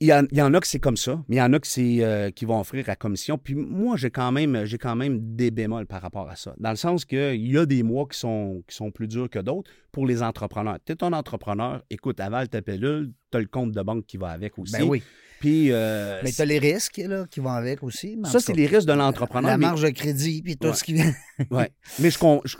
[0.00, 1.52] Il y, en, il y en a que c'est comme ça, mais il y en
[1.52, 3.36] a que c'est, euh, qui vont offrir à commission.
[3.36, 6.54] Puis moi, j'ai quand même j'ai quand même des bémols par rapport à ça.
[6.58, 9.40] Dans le sens qu'il y a des mois qui sont, qui sont plus durs que
[9.40, 10.78] d'autres pour les entrepreneurs.
[10.86, 14.16] Tu es un entrepreneur, écoute, avale ta pilule, tu as le compte de banque qui
[14.16, 14.72] va avec aussi.
[14.72, 15.02] Ben oui.
[15.44, 18.18] Puis, euh, Mais tu as les risques là, qui vont avec aussi.
[18.24, 19.50] ça, c'est les risques de l'entrepreneur.
[19.50, 20.74] La mais- marge de crédit, puis tout Ouais.
[20.74, 21.12] ce qui vient.
[21.50, 21.70] Ouais.
[21.98, 22.18] Mais je,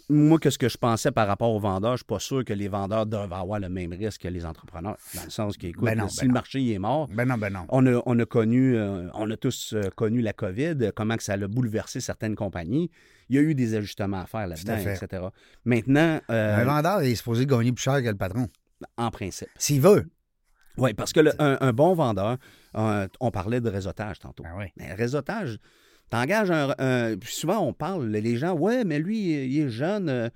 [0.08, 2.52] moi, que ce que je pensais par rapport aux vendeurs, je suis pas sûr que
[2.52, 4.96] les vendeurs doivent avoir le même risque que les entrepreneurs.
[5.14, 6.34] Dans le sens qu'écoute, Ben non, si ben le non.
[6.34, 7.66] marché il est mort, Ben non, ben non.
[7.68, 11.22] on a, on a connu, euh, on a tous euh, connu la COVID, comment que
[11.22, 12.90] ça a bouleversé certaines compagnies.
[13.30, 15.22] Il y a eu des ajustements à faire là-dedans, etc.
[15.64, 18.48] Maintenant, Un vendeur est supposé gagner plus cher que le patron.
[18.98, 19.48] en principe.
[19.56, 20.10] S'il veut.
[20.76, 22.37] Oui, parce que le- un, un bon vendeur,
[22.76, 24.44] euh, on parlait de réseautage tantôt.
[24.58, 24.66] Oui.
[24.76, 25.58] Mais réseautage,
[26.10, 30.08] t'engages un, un- puis Souvent, on parle, les gens, ouais, mais lui, il est jeune.
[30.08, 30.28] euh,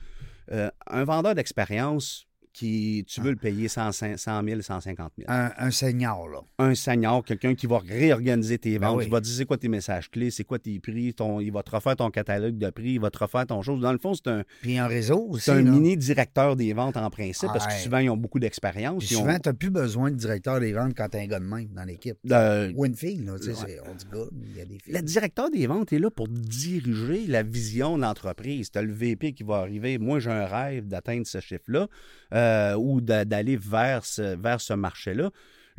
[0.52, 2.26] euh, un vendeur d'expérience
[2.58, 5.30] qui, tu veux le payer 100, 100 000, 150 000.
[5.30, 6.40] Un, un senior, là.
[6.58, 9.04] Un senior, quelqu'un qui va réorganiser tes Ben ventes, oui.
[9.04, 11.52] qui va te dire c'est quoi tes messages clés, c'est quoi tes prix, ton, il
[11.52, 13.80] va te refaire ton catalogue de prix, il va te refaire ton chose.
[13.80, 15.70] Dans le fond, c'est un, Puis un réseau c'est un là.
[15.70, 17.78] mini directeur des ventes en principe, parce que Ouais.
[17.78, 19.08] souvent, ils ont beaucoup d'expérience.
[19.10, 21.26] Ils ont- souvent, tu n'as plus besoin de directeur des ventes quand tu as un
[21.26, 22.16] gars de même dans l'équipe.
[22.30, 23.78] Euh, Winfield, là, tu sais, Ouais.
[23.88, 24.94] on dit gars, il y a des filles.
[24.94, 28.70] Le directeur des ventes est là pour diriger la vision de l'entreprise.
[28.70, 29.98] Tu as le VP qui va arriver.
[29.98, 31.86] Moi, j'ai un rêve d'atteindre ce chiffre-là
[32.34, 35.30] euh, ou d'a- d'aller vers ce, vers ce marché-là.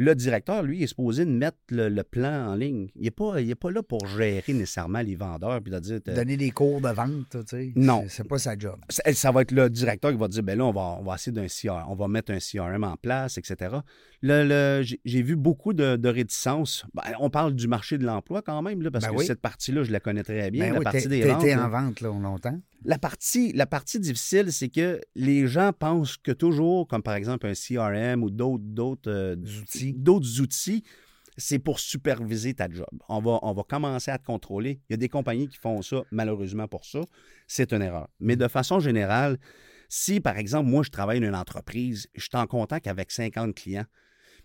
[0.01, 2.87] Le directeur, lui, est supposé de mettre le, le plan en ligne.
[2.95, 5.99] Il n'est pas, il est pas là pour gérer nécessairement les vendeurs puis de dire.
[6.15, 7.73] Donner des cours de vente, tu sais.
[7.75, 8.03] Non.
[8.03, 8.77] C'est- C'est pas sa job.
[8.87, 11.15] ça, ça va être le directeur qui va dire ben là, on va, on va
[11.15, 13.75] essayer d'un CRM, on va mettre un CRM en place, etc.
[14.21, 16.85] Le, le- j'ai- vu beaucoup de, de réticences.
[16.93, 19.25] Ben, on parle du marché de l'emploi quand même, là, parce Ben que oui.
[19.25, 20.65] cette partie-là, je la connais très bien.
[20.65, 21.43] Ben la oui, partie des ventes.
[21.45, 22.59] en vente là, longtemps.
[22.83, 27.47] La partie, la partie difficile, c'est que les gens pensent que toujours, comme par exemple
[27.47, 29.93] un CRM ou d'autres, d'autres, euh, outils.
[29.93, 30.83] d'autres outils,
[31.37, 32.85] c'est pour superviser ta job.
[33.07, 34.81] On va, on va commencer à te contrôler.
[34.89, 36.99] Il y a des compagnies qui font ça, malheureusement pour ça.
[37.47, 38.09] C'est une erreur.
[38.19, 39.37] Mais de façon générale,
[39.89, 43.55] si, par exemple, moi, je travaille dans une entreprise, je suis en contact avec 50
[43.55, 43.85] clients,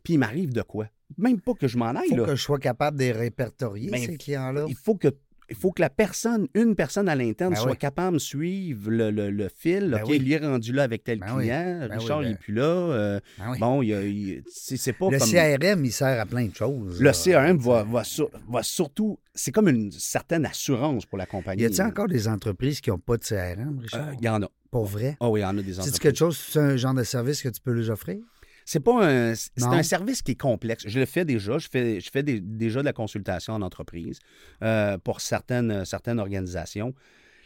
[0.03, 0.89] puis il m'arrive de quoi?
[1.19, 2.27] Même pas que je m'en aille, Il faut là.
[2.27, 4.65] que je sois capable de les répertorier, Ben, ces clients-là.
[4.69, 5.09] Il faut que
[5.51, 7.77] il faut que la personne, une personne à l'interne, Ben soit oui.
[7.79, 9.91] capable de suivre le, le- le fil.
[9.91, 10.33] Ben OK, oui.
[10.33, 11.79] est rendu là avec tel Ben client.
[11.81, 12.63] Ben oui, Richard, il n'est plus là.
[12.65, 13.21] euh.
[13.61, 15.29] Bon, il c'est c'est pas le comme...
[15.29, 17.01] CRM, il sert à plein de choses.
[17.01, 17.13] Le là.
[17.13, 19.19] CRM va, va, sur- va surtout...
[19.35, 21.63] C'est comme une certaine assurance pour la compagnie.
[21.63, 24.13] Y a-t-il encore des entreprises qui n'ont pas de CRM, Euh, Richard?
[24.21, 24.49] Il y en a.
[24.71, 25.17] Pour vrai?
[25.21, 25.99] Ah oui, il y en a des C'est entreprises.
[26.01, 28.17] quelque chose, c'est un genre de service que tu peux leur offrir?
[28.65, 30.85] C'est pas un, c'est un service qui est complexe.
[30.87, 31.59] Je le fais déjà.
[31.59, 34.19] Je fais, je fais des- déjà de la consultation en entreprise
[34.63, 36.95] euh, pour certaines, certaines organisations.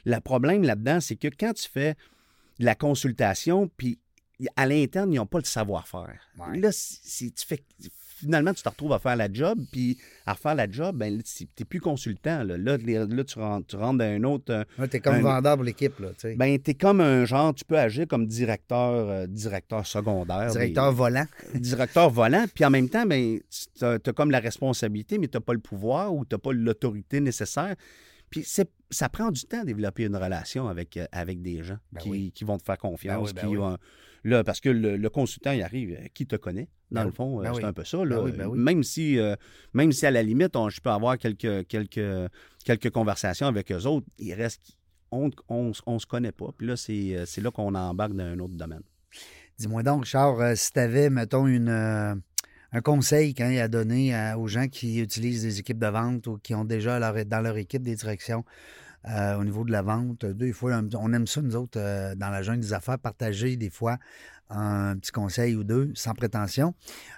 [0.04, 1.94] Le problème là-dedans, c'est que quand tu fais
[2.60, 3.98] de la consultation, puis
[4.56, 6.20] à l'interne, ils n'ont pas le savoir-faire.
[6.38, 6.58] Ouais.
[6.60, 7.62] Là, si tu fais,
[8.20, 11.44] finalement, tu te retrouves à faire la job, puis à refaire la job, ben, tu
[11.58, 12.42] n'es plus consultant.
[12.44, 12.78] Là, là,
[13.24, 14.52] tu, rentres, tu rentres dans un autre.
[14.52, 16.34] euh, Là, t'es comme Un- vendeur pour l'équipe, là, tu.
[16.36, 20.50] Ben, tu es comme un genre, tu peux agir comme directeur, euh, directeur secondaire.
[20.50, 21.26] Directeur des- volant.
[21.54, 23.38] directeur volant, puis en même temps, ben,
[23.78, 26.52] tu as, comme la responsabilité, mais tu n'as pas le pouvoir ou tu n'as pas
[26.52, 27.74] l'autorité nécessaire.
[28.30, 31.78] Puis c'est- ça prend du temps à développer une relation avec, euh, avec des gens
[31.92, 32.32] Ben qui, oui.
[32.34, 33.32] qui vont te faire confiance.
[33.34, 33.76] Ben oui, ben qui oui.
[34.30, 37.42] là, parce que le, le consultant, il arrive, euh, qui te connaît, dans le fond,
[37.42, 38.04] euh, c'est un peu ça.
[38.04, 38.22] Là.
[38.54, 39.36] Même, si, euh,
[39.74, 42.30] même si à la limite, on- je peux avoir quelques, quelques,
[42.64, 44.76] quelques conversations avec eux autres, il reste
[45.10, 46.50] on ne se connaît pas.
[46.56, 48.82] Puis là, c'est c'est là qu'on embarque dans un autre domaine.
[49.58, 52.22] Dis-moi donc, Richard, euh, si tu avais, mettons, une,
[52.72, 56.38] un conseil quand à donner à- aux gens qui utilisent des équipes de vente ou
[56.38, 58.44] qui ont déjà leur- dans leur équipe des directions
[59.08, 62.14] euh, au niveau de la vente, euh, des fois, on aime ça, nous autres, euh,
[62.16, 63.96] dans la jungle des affaires, partager des fois
[64.50, 66.74] un petit conseil ou deux, sans prétention.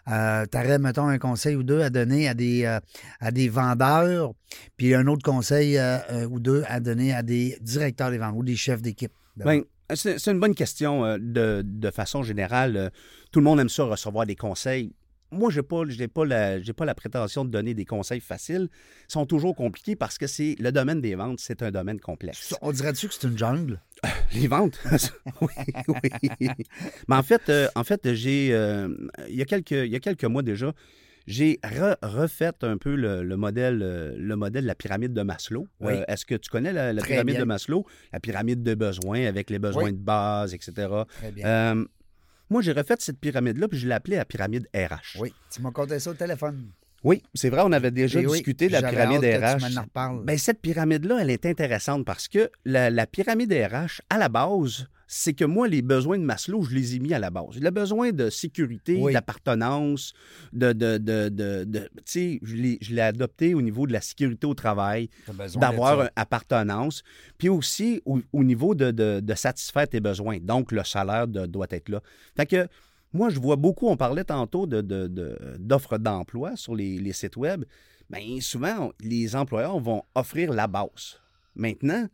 [0.09, 2.81] Euh, tu aurais, mettons, un conseil ou deux à donner à des, euh,
[3.19, 4.35] à des vendeurs,
[4.77, 8.35] puis un autre conseil euh, euh, ou deux à donner à des directeurs des ventes
[8.37, 9.13] ou des chefs d'équipe.
[9.37, 9.63] de Ben,
[9.95, 11.05] c'est une bonne question.
[11.05, 12.91] euh, de, de façon générale, euh,
[13.33, 14.93] tout le monde aime ça recevoir des conseils.
[15.33, 18.21] Moi, je n'ai pas, j'ai pas, la- j'ai pas la prétention de donner des conseils
[18.21, 18.69] faciles.
[19.09, 22.55] Ils sont toujours compliqués parce que c'est le domaine des ventes, c'est un domaine complexe.
[22.63, 23.81] On dirait-tu que c'est une jungle?
[24.35, 24.79] Les ventes?
[25.41, 25.49] oui,
[26.41, 26.49] oui.
[27.09, 28.89] Mais en fait, euh, en fait j'ai, euh,
[29.29, 30.73] il, y a quelques, il y a quelques mois déjà,
[31.27, 35.23] j'ai re- refait un peu le, le modèle, euh, le modèle de la pyramide de
[35.23, 35.69] Maslow.
[35.81, 35.93] Oui.
[35.93, 37.41] Euh, Est-ce que tu connais la, pyramide bien.
[37.41, 37.85] de Maslow?
[38.13, 39.93] La pyramide de besoins avec les besoins Oui.
[39.93, 40.73] de base, etc.
[41.19, 41.47] Très bien.
[41.47, 41.85] Euh,
[42.51, 45.21] moi, j'ai refait cette pyramide-là, puis je l'ai appelée la pyramide RH.
[45.21, 46.71] Oui, tu m'as conté ça au téléphone.
[47.03, 50.25] Oui, c'est vrai, on avait déjà Et oui, discuté de la pyramide hâte que RH.
[50.25, 54.87] Ben, cette pyramide-là, elle est intéressante parce que la, la pyramide RH, à la base,
[55.13, 57.59] c'est que moi, les besoins de Maslow, je les ai mis à la base.
[57.61, 59.13] Le besoin de sécurité, Oui.
[59.13, 60.13] d'appartenance,
[60.53, 60.73] de.
[60.73, 64.55] de, de, de- de- tu sais, je l'ai- adopté au niveau de la sécurité au
[64.55, 65.09] travail,
[65.57, 67.03] d'avoir une appartenance,
[67.39, 70.37] puis aussi au, au niveau de, de- satisfaire tes besoins.
[70.41, 72.03] Donc, le salaire doit être là.
[72.37, 72.69] Fait que
[73.13, 77.37] Moi, je vois beaucoup, on parlait tantôt d'offres de, de, d'offres d'emploi sur les, sites
[77.37, 77.65] web.
[78.09, 81.21] Bien, souvent, les employeurs vont offrir la base.
[81.57, 82.07] Maintenant,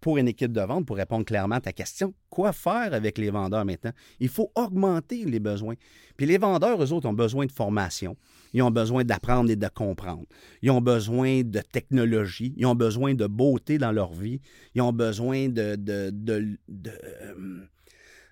[0.00, 3.30] pour une équipe de vente, pour répondre clairement à ta question, quoi faire avec les
[3.30, 3.92] vendeurs maintenant?
[4.20, 5.74] Il faut augmenter les besoins.
[6.16, 8.16] Puis les vendeurs, eux autres, ont besoin de formation.
[8.54, 10.24] Ils ont besoin d'apprendre et de comprendre.
[10.62, 12.54] Ils ont besoin de technologie.
[12.56, 14.40] Ils ont besoin de beauté dans leur vie.
[14.74, 16.56] Ils ont besoin de euh,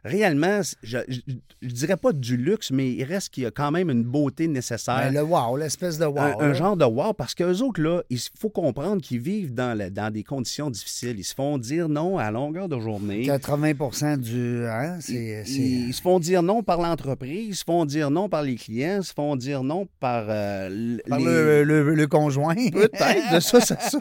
[0.06, 3.90] réellement, je, je, dirais pas du luxe, mais il reste qu'il y a quand même
[3.90, 4.96] une beauté nécessaire.
[4.96, 6.18] Ben, le wow, l'espèce de wow.
[6.18, 9.76] Un, un, genre de wow, parce qu'eux autres, là, il faut comprendre qu'ils vivent dans,
[9.76, 11.18] le, dans des conditions difficiles.
[11.18, 13.26] Ils se font dire non à longueur de journée.
[13.26, 14.64] 80% du.
[14.66, 18.28] Hein, c'est, ils, ils, se font dire non par l'entreprise, ils se font dire non
[18.28, 20.26] par les clients, ils se font dire non par.
[20.28, 21.24] Euh, par les...
[21.24, 22.54] le, le, le, conjoint.
[22.72, 23.98] Peut-être, de ça, ça, ça.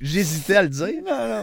[0.00, 1.02] J'hésitais à le dire.
[1.04, 1.42] Non,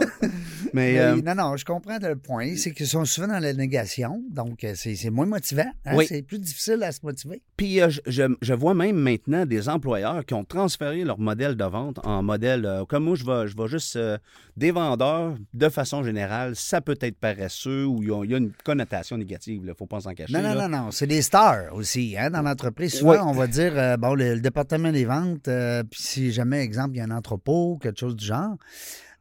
[0.72, 1.22] Mais, mais euh...
[1.22, 2.56] non, non, je comprends le point.
[2.56, 5.70] C'est qu'ils sont souvent dans la négation, donc euh, c'est moins motivant.
[5.84, 5.96] Hein?
[5.96, 6.06] Oui.
[6.06, 7.42] C'est plus difficile à se motiver.
[7.56, 11.64] Puis euh, je, je, vois même maintenant des employeurs qui ont transféré leur modèle de
[11.64, 14.18] vente en modèle, euh, comme moi, je vais, je vais juste euh,
[14.56, 19.18] des vendeurs, de façon générale, ça peut être paresseux ou il y, a une connotation
[19.18, 20.32] négative, il ne faut pas s'en cacher.
[20.32, 20.68] Non, non, là.
[20.68, 22.16] non, non, c'est des stars aussi.
[22.18, 22.30] Hein?
[22.30, 23.18] Dans l'entreprise, souvent, Oui.
[23.22, 25.48] on va dire, bon, le, le département des ventes,
[25.90, 28.56] puis si jamais, exemple, il y a un entrepôt, quelque chose du genre,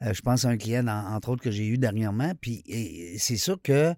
[0.01, 2.63] euh, je pense à un client, en- entre autres, que j'ai eu dernièrement, puis
[3.17, 3.93] c'est sûr que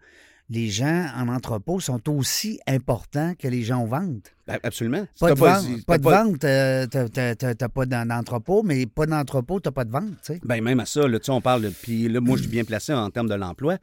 [0.49, 4.33] les gens en entrepôt sont aussi importants que les gens aux ventes.
[4.47, 5.05] Ben, Absolument.
[5.19, 9.59] Pas de vente, t'as pas de vente, euh, t'as- pas d'en- d'entrepôt, mais pas d'entrepôt,
[9.59, 10.39] t'as pas de vente, tu sais.
[10.43, 13.09] Ben, même à ça, là, on parle, puis là, moi, je suis bien placé en
[13.09, 13.77] termes de l'emploi,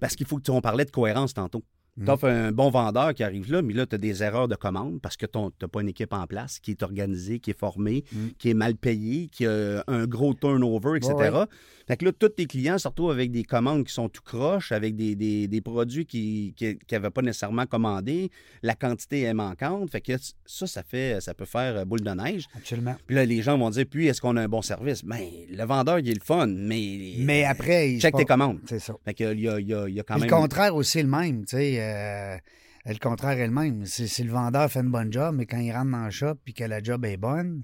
[0.00, 1.64] parce qu'il faut que tu, on parlait de cohérence tantôt.
[1.98, 2.04] Mm.
[2.04, 4.54] Tu offres un bon vendeur qui arrive là, mais là, tu as des erreurs de
[4.54, 7.58] commande parce que tu n'as pas une équipe en place qui est organisée, qui est
[7.58, 8.16] formée, Mm.
[8.38, 11.12] qui est mal payée, qui a un gros turnover, etc.
[11.14, 11.44] Ouais, ouais.
[11.86, 14.72] Fait que là, tous tes clients se retrouvent avec des commandes qui sont tout croches,
[14.72, 16.54] avec des, des- des produits qui
[16.92, 18.30] n'avaient pas nécessairement commandé.
[18.62, 19.90] La quantité est manquante.
[19.90, 20.12] Fait que
[20.44, 22.44] ça, ça fait ça peut faire boule de neige.
[22.54, 22.94] Absolument.
[23.06, 25.02] Puis là, les gens vont dire, puis est-ce qu'on a un bon service?
[25.04, 27.14] Bien, le vendeur, il est le fun, mais.
[27.18, 28.58] Mais après, il Check tes pas- commandes.
[28.66, 28.94] C'est ça.
[29.04, 30.30] Fait que, il y a, il y a- il y a quand Puis même.
[30.30, 31.78] Le contraire aussi le même, tu sais.
[31.88, 32.38] Euh,
[32.86, 33.84] le contraire est le même.
[33.86, 36.54] Si, le vendeur fait une bonne job, mais quand il rentre dans le shop puis
[36.54, 37.62] que la job est bonne,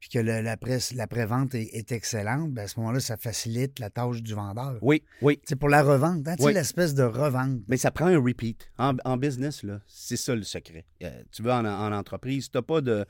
[0.00, 3.16] puis que le- la presse- la pré-vente est, est excellente, ben à ce moment-là, ça
[3.16, 4.78] facilite la tâche du vendeur.
[4.82, 5.40] Oui, oui.
[5.44, 6.52] C'est pour la revente, hein, Oui.
[6.52, 7.60] l'espèce de revente.
[7.68, 8.68] Mais ça prend un repeat.
[8.78, 10.84] En, en business, là, c'est ça le secret.
[11.02, 13.06] Euh, tu veux en, en entreprise, tu n'as pas de.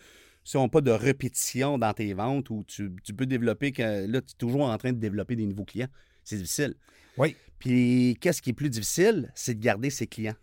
[0.47, 4.21] Si on pas de répétition dans tes ventes où tu, tu peux développer, que, là,
[4.21, 5.89] tu es toujours en train de développer des nouveaux clients.
[6.23, 6.75] C'est difficile.
[7.17, 7.35] Oui.
[7.65, 9.33] Puis, qu'est-ce qui est plus difficile?
[9.35, 10.35] C'est de garder ses clients.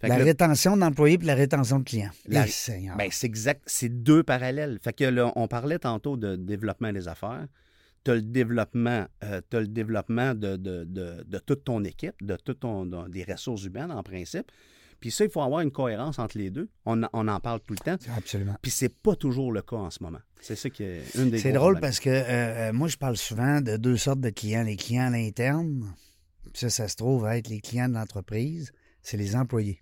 [0.00, 2.10] Fait La rétention d'employés puis la rétention de clients.
[2.26, 2.46] La-.
[2.96, 3.62] Ben, c'est exact.
[3.66, 4.80] C'est deux parallèles.
[4.82, 7.46] Fait que là, on parlait tantôt de développement des affaires.
[8.04, 12.34] Tu as le développement, euh, le développement de, de, de- de toute ton équipe, de
[12.36, 14.50] toutes ton, des ressources humaines en principe.
[14.98, 16.68] Puis ça, il faut avoir une cohérence entre les deux.
[16.84, 17.96] On, on en parle tout le temps.
[18.16, 18.56] Absolument.
[18.60, 20.18] Puis c'est pas toujours le cas en ce moment.
[20.40, 21.80] C'est ça qui est une des C'est drôle problèmes.
[21.80, 22.22] parce que euh,
[22.70, 24.64] euh, moi, je parle souvent de deux sortes de clients.
[24.64, 25.92] Les clients à l'interne,
[26.54, 29.80] ça, ça se trouve à être les clients de l'entreprise, c'est les employés.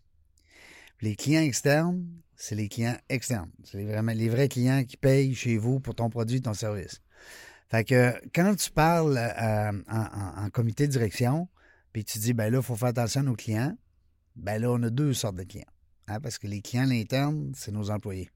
[1.01, 3.51] Les clients externes, c'est les clients externes.
[3.65, 7.01] C'est les vraiment les vrais clients qui payent chez vous pour ton produit, ton service.
[7.71, 11.49] Fait que quand tu parles euh, en, en- en comité de direction,
[11.93, 13.77] puis tu dis, ben là, il faut faire attention à nos clients,
[14.37, 15.65] ben là, on a deux sortes de clients.
[16.09, 18.29] Hein, parce que les clients à l'interne, c'est nos employés.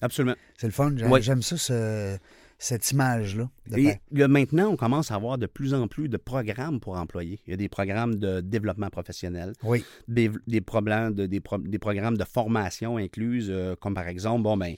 [0.00, 0.36] Absolument.
[0.58, 0.92] C'est le fun.
[0.96, 1.22] J'aime Oui.
[1.22, 2.18] j'aime ça, ce-
[2.58, 3.50] cette image-là.
[3.76, 7.40] Et là, maintenant, on commence à avoir de plus en plus de programmes pour employer.
[7.46, 9.84] Il y a des programmes de développement professionnel, Oui.
[10.08, 14.42] des, des problèmes de, des, pro- des programmes de formation incluses, euh, comme par exemple,
[14.42, 14.74] bon, ben,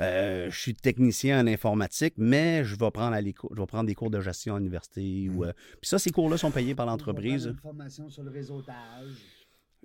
[0.00, 3.66] euh, je suis technicien en informatique, mais je vais prendre, à les cours- je vais
[3.66, 5.28] prendre des cours de gestion à l'université.
[5.28, 7.46] ou euh, Puis ça, ces cours-là sont payés par l'entreprise.
[7.46, 9.10] Une formation sur le réseautage.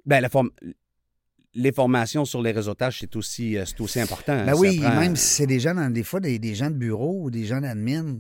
[0.05, 0.51] Ben, la form-
[1.55, 4.35] Les formations sur les réseautages, c'est aussi, euh, c'est aussi important.
[4.45, 6.69] Ben Ça oui, prend- même si c'est des gens, dans, des fois, des, des gens
[6.71, 8.17] de bureau ou des gens d'admin,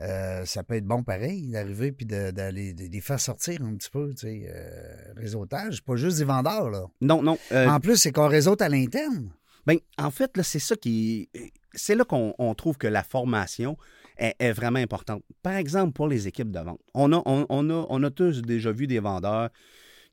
[0.00, 4.10] euh, ça peut être bon pareil d'arriver puis de- les faire sortir un petit peu,
[4.10, 5.82] tu sais, euh, réseautage.
[5.82, 6.84] Pas juste des vendeurs, là.
[7.00, 7.38] Non, non.
[7.52, 9.30] euh, En plus, c'est qu'on réseaute à l'interne.
[9.66, 11.28] Ben, en fait, là, c'est ça qui.
[11.74, 13.76] C'est là qu'on on trouve que la formation
[14.16, 15.22] est, est vraiment importante.
[15.42, 16.80] Par exemple, pour les équipes de vente.
[16.94, 19.50] On a, on, on a, on a tous déjà vu des vendeurs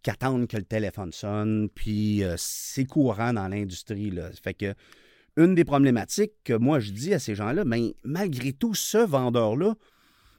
[0.03, 4.11] qui attendent que le téléphone sonne, puis euh, c'est courant dans l'industrie.
[4.11, 4.29] là.
[4.43, 4.75] Fait que
[5.35, 9.75] une des problématiques que moi je dis à ces gens-là, ben, malgré tout, ce vendeur-là,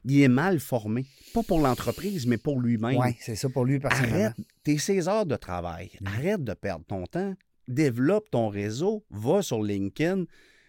[0.05, 1.07] il est mal formé.
[1.33, 2.99] Pas pour l'entreprise, mais pour lui-même.
[2.99, 4.27] Oui, c'est ça pour lui personnellement.
[4.27, 5.91] Arrête tes 16 heures de travail.
[6.05, 7.35] Arrête de perdre ton temps.
[7.67, 9.05] Développe ton réseau.
[9.11, 10.25] Va sur LinkedIn.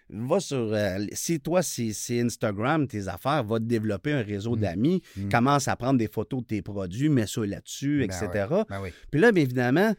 [0.09, 0.71] Va sur.
[0.73, 1.91] euh, si toi, c'est
[2.21, 5.01] Instagram, tes affaires, va te développer un réseau d'amis.
[5.31, 8.45] Commence à prendre des photos de tes produits, mets ça là-dessus, Ben etc.
[8.51, 8.89] ouais, ben oui.
[9.11, 9.93] Puis là, bien évidemment,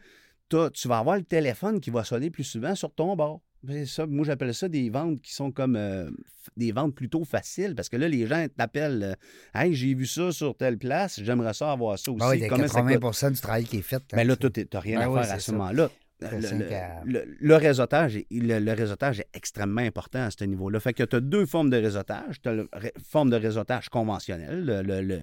[0.49, 3.41] tu vas avoir le téléphone qui va sonner plus souvent sur ton bord.
[3.67, 6.09] C'est ça, moi, j'appelle ça des ventes qui sont comme euh,
[6.55, 10.31] des ventes plutôt faciles parce que là, les gens t'appellent euh, Hey, j'ai vu ça
[10.31, 12.19] sur telle place, j'aimerais ça avoir ça aussi.
[12.19, 12.91] Ben oui, il y a Comment ça coûte?
[12.91, 14.01] 80 du travail qui est fait.
[14.13, 15.89] Ben là, quand tu n'as rien Ben à oui, faire à ce moment-là.
[16.19, 20.79] Le, le- réseautage, est- le, réseautage est extrêmement important à ce niveau-là.
[20.79, 22.41] Fait que tu as deux formes de réseautage.
[22.41, 22.65] Tu as la
[23.07, 25.19] forme de réseautage conventionnel, le, le, le,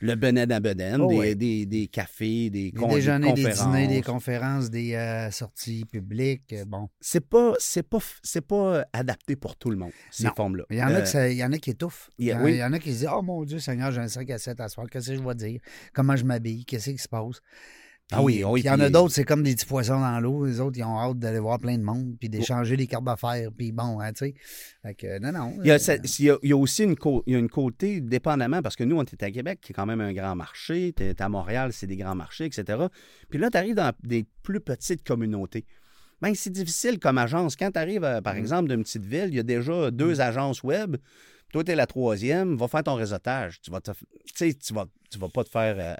[0.00, 0.60] le benet à
[1.00, 3.66] Oh des, des, des cafés, des, Des des déjeuners, des conférences.
[3.72, 6.52] dîners, des conférences, des euh, sorties publiques.
[6.52, 6.88] euh, Bon.
[7.00, 10.64] C'est pas, c'est pas, c'est pas adapté pour tout le monde, ces formes-là.
[10.70, 12.10] Il y en, a Euh, que ça- il y en a qui étouffent.
[12.18, 12.52] il y oui.
[12.52, 14.38] il y en a qui se disent Oh mon Dieu, Seigneur, j'ai un 5 à
[14.38, 14.86] 7 à soir.
[14.90, 15.60] Qu'est-ce que je vais dire?
[15.92, 16.64] Comment je m'habille?
[16.64, 17.40] Qu'est-ce qui se passe?
[18.12, 20.20] Ah oui, Puis- oui, Il y en a d'autres, c'est comme des petits poissons dans
[20.20, 20.46] l'eau.
[20.46, 23.50] Les autres, ils ont hâte d'aller voir plein de monde, puis d'échanger des cartes d'affaires.
[23.56, 24.34] Puis bon, hein, tu sais.
[24.82, 25.54] Fait que, non, non.
[25.60, 26.94] Il y, a, euh, ça- il y a- il y a aussi une,
[27.26, 29.74] il y a une côté, dépendamment, parce que nous, on est à Québec, qui est
[29.74, 30.92] quand même un grand marché.
[30.96, 32.64] Tu es à Montréal, c'est des grands marchés, etc.
[33.28, 35.64] Puis là, tu arrives dans des plus petites communautés.
[36.22, 37.56] Bien, c'est difficile comme agence.
[37.56, 38.38] Quand tu arrives, par Mm.
[38.38, 40.96] exemple, d'une petite ville, il y a déjà deux agences web.
[41.52, 43.60] Toi, tu es la troisième, va faire ton réseautage.
[43.60, 43.90] Tu vas te,
[44.34, 45.76] tu vas, tu vas pas te faire.
[45.78, 45.94] euh,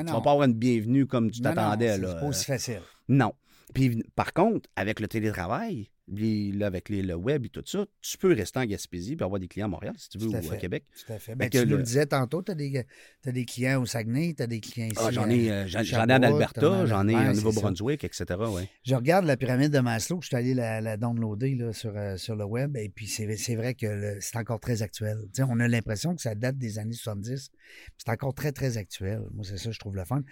[0.00, 1.96] tu vas pas avoir une bienvenue comme tu t'attendais.
[1.96, 2.80] c'est pas aussi facile.
[3.08, 3.32] Non.
[3.74, 7.84] Puis, par contre, avec le télétravail, les- là, avec les- le web et tout ça,
[8.00, 10.34] tu peux rester en Gaspésie et avoir des clients à Montréal, si tu veux, Tout
[10.36, 10.58] à ou à fait.
[10.58, 10.84] Québec.
[11.06, 11.34] Tout à fait.
[11.34, 14.42] Ben, tu nous le- le disais tantôt, tu as, as des clients au Saguenay, tu
[14.42, 14.96] as des clients ici.
[15.00, 18.04] Ah, j'en à- ai, euh, j'en, j'en ai en Alberta, j'en ai Ouais, au Nouveau-Brunswick,
[18.04, 18.24] etc.
[18.38, 18.68] Ouais.
[18.84, 22.16] Je regarde la pyramide de Maslow, je suis allé la, la downloader là, sur, euh,
[22.16, 25.18] sur le web, et puis c'est c'est vrai que c'est encore très actuel.
[25.48, 27.50] On a l'impression que ça date des années 70.
[27.96, 29.22] C'est encore très, très actuel.
[29.32, 30.22] Moi, c'est ça, je trouve le fun.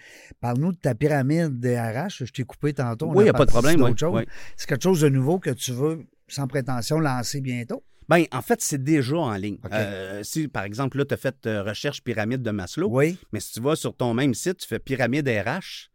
[0.41, 2.23] Parle-nous de ta pyramide DRH.
[2.25, 3.07] Je t'ai coupé tantôt.
[3.09, 3.81] Oui, il n'y a pas de problème.
[3.81, 4.25] ouais, ouais.
[4.57, 7.83] C'est quelque chose de nouveau que tu veux, sans prétention, lancer bientôt?
[8.07, 9.57] Ben, en fait, c'est déjà en ligne.
[9.71, 13.17] Euh, si, par exemple, là, tu as fait euh, recherche pyramide de Maslow, Oui.
[13.31, 15.89] mais si tu vas sur ton même site, tu fais pyramide RH,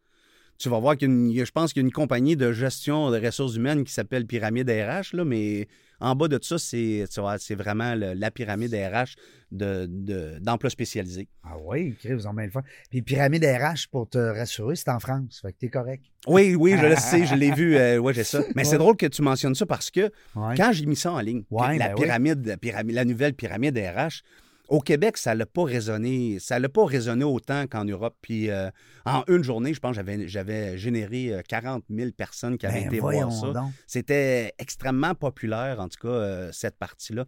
[0.58, 2.52] tu vas voir qu'il y a une- je pense qu'il y a une compagnie de
[2.52, 5.66] gestion de ressources humaines qui s'appelle Pyramide RH, là, mais
[6.00, 7.04] en bas de ça, c'est
[7.38, 9.14] c'est vraiment le- la pyramide RH
[9.52, 11.28] de- de- d'emploi spécialisé.
[11.44, 12.62] Ah oui, vous en bien le fun.
[12.90, 15.40] Puis pyramide RH, pour te rassurer, c'est en France.
[15.42, 16.02] Fait que t'es correct.
[16.26, 17.76] Oui, oui, je le sais, je l'ai vu.
[17.76, 18.42] euh, ouais, j'ai ça.
[18.56, 20.54] Mais c'est drôle que tu mentionnes ça parce que Ouais.
[20.56, 22.02] quand j'ai mis ça en ligne, Ouais, la, ben oui.
[22.04, 24.22] pyramide, la pyramide- la nouvelle pyramide RH,
[24.68, 26.38] au Québec, ça n'a pas résonné.
[26.40, 28.16] Ça n'a pas résonné autant qu'en Europe.
[28.22, 28.70] Puis euh,
[29.04, 32.86] en une journée, je pense, j'avais, j'avais généré euh, 40 000 personnes qui avaient Ben,
[32.88, 33.52] été voir ça.
[33.52, 33.72] donc.
[33.86, 37.26] C'était extrêmement populaire, en tout cas, euh, cette partie-là.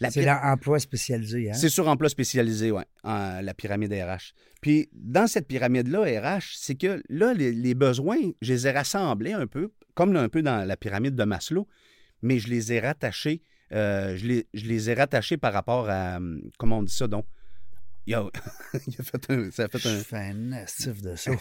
[0.00, 1.54] La C'est l'emploi spécialisé, hein?
[1.54, 4.32] c'est sur emploi spécialisé, oui, la pyramide RH.
[4.60, 9.32] Puis dans cette pyramide-là, RH, c'est que là, les, les besoins, je les ai rassemblés
[9.32, 11.66] un peu, comme un peu dans la pyramide de Maslow,
[12.22, 16.16] mais je les ai rattachés, euh, je, les, je les ai rattachés par rapport à,
[16.16, 17.26] hum, comment on dit ça donc?
[18.06, 18.24] Il a,
[18.86, 19.98] il a fait un, ça a fait Je un...
[19.98, 21.32] fais un nastif de ça.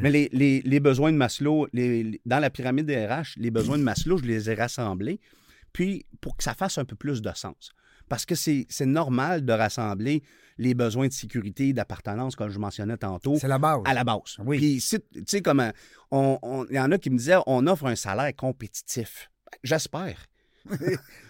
[0.00, 3.78] Mais les, les- les besoins de Maslow, les- dans la pyramide des RH, les besoins
[3.78, 5.20] de Maslow, je les ai rassemblés,
[5.72, 7.72] puis pour que ça fasse un peu plus de sens.
[8.08, 10.22] Parce que c'est normal de rassembler
[10.58, 13.80] les besoins de sécurité, d'appartenance, comme je mentionnais tantôt, C'est la base.
[13.86, 14.36] à la base.
[14.44, 14.58] Oui.
[14.58, 16.36] Puis, tu sais, comme euh,
[16.68, 19.30] il y en a qui me disaient, on offre un salaire compétitif.
[19.50, 20.26] Ben, J'espère.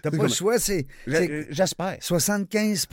[0.02, 1.96] T'as pas le choix, c'est c'est J'espère.
[2.00, 2.88] 75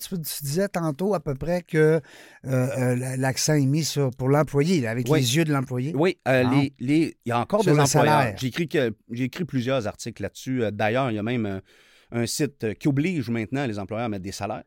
[0.00, 2.00] tu, tu disais tantôt à peu près que euh,
[2.44, 5.20] euh, l'accent est mis sur, pour l'employé, avec Oui.
[5.20, 5.92] les yeux de l'employé.
[5.94, 8.34] Oui, euh, les, les- il y a encore Sur des employeurs.
[8.38, 10.62] J'ai écrit, plusieurs articles là-dessus.
[10.64, 11.60] Euh, D'ailleurs, il y a même
[12.10, 14.64] un, site euh, qui oblige maintenant les employeurs à mettre des salaires.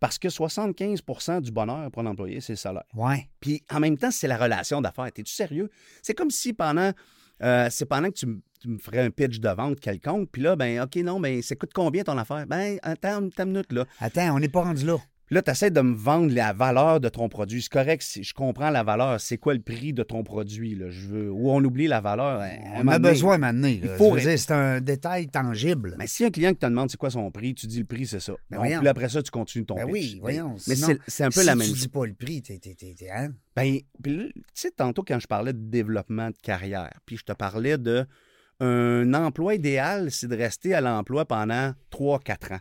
[0.00, 2.84] Parce que 75% du bonheur pour un employé, c'est le salaire.
[2.94, 3.28] Ouais.
[3.40, 5.10] Puis en même temps, c'est la relation d'affaires.
[5.12, 5.70] T'es-tu sérieux?
[6.02, 6.92] C'est comme si pendant.
[7.42, 10.80] Euh, c'est pendant que tu, me ferais un pitch de vente quelconque, puis là, ben,
[10.80, 12.46] OK, non, mais ça coûte combien ton affaire?
[12.46, 13.84] Ben, attends, attends une minute, là.
[14.00, 14.96] Attends, on n'est pas rendu là.
[15.28, 17.60] Puis Là, tu essaies de me vendre la valeur de ton produit.
[17.62, 19.20] C'est correct, si je comprends la valeur.
[19.20, 20.74] C'est quoi le prix de ton produit?
[20.74, 20.86] Là?
[20.88, 21.30] Je veux...
[21.30, 22.40] Ou on oublie la valeur.
[22.40, 23.68] hein, à On a besoin maintenant.
[23.68, 25.96] il faut- C'est un détail tangible.
[25.98, 28.06] Mais si un client qui te demande c'est quoi son prix, tu dis le prix,
[28.06, 28.32] c'est ça.
[28.50, 28.78] Ben Donc, voyons.
[28.80, 29.92] puis après ça, tu continues ton Ben pitch.
[29.92, 30.56] oui, voyons.
[30.66, 31.88] Mais c'est, un peu si la tu même dis chose.
[31.88, 32.58] pas le prix, t'es...
[32.58, 33.28] t'es- t'es- t'es- hein?
[33.54, 37.76] Ben, tu sais, tantôt quand je parlais de développement de carrière, puis je te parlais
[37.76, 38.06] de
[38.60, 42.60] un emploi idéal, c'est de rester à l'emploi pendant 3-4 ans.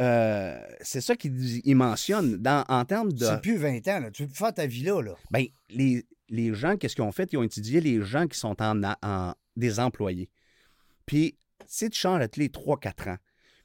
[0.00, 3.24] Euh, c'est ça qu'il il mentionne dans, en termes de.
[3.24, 4.10] C'est plus 20 ans, là.
[4.10, 5.14] Tu peux faire ta vie là, là.
[5.30, 7.32] Ben, les, les gens, qu'est-ce qu'ils ont fait?
[7.32, 10.30] Ils ont étudié les gens qui sont en, en- des employés.
[11.06, 11.36] Puis,
[11.66, 13.16] si tu changes à tous les 3-4 ans,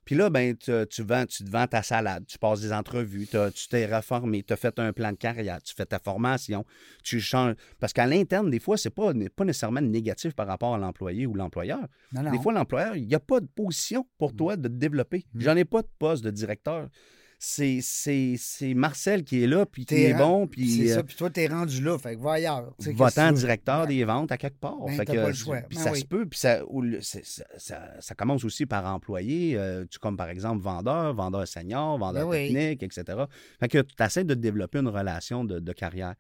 [0.06, 3.28] puis là, ben, tu, tu vends, tu te vends ta salade, tu passes des entrevues,
[3.28, 6.64] tu t'es reformé, tu as fait un plan de carrière, tu fais ta formation,
[7.04, 7.56] tu changes.
[7.80, 11.34] Parce qu'à l'interne, des fois, c'est pas, pas nécessairement négatif par rapport à l'employé ou
[11.34, 11.88] l'employeur.
[12.12, 15.26] Des fois, l'employeur, il n'y a pas de position pour toi de te développer.
[15.34, 15.42] Mm.
[15.42, 16.90] J'en ai pas de poste de directeur.
[17.38, 21.04] C'est, c'est, c'est Marcel qui est là, puis qui est bon, C'est puis ça, euh,
[21.04, 22.74] puis toi, t'es rendu là, fait que va ailleurs.
[22.80, 23.88] Votant directeur Ouais.
[23.88, 24.78] des ventes à quelque part.
[24.86, 25.62] Ben, Fait t'as que, pas le choix.
[25.62, 26.00] Puis Ben ça oui.
[26.00, 26.62] se peut, puis ça,
[27.02, 31.48] c'est- ça, ça- ça commence aussi par employé, euh, tu, comme par exemple vendeur, vendeur
[31.48, 32.54] senior, vendeur Ben oui.
[32.54, 33.24] technique, etc.
[33.60, 36.16] Fait que tu essaies de développer une relation de, de carrière.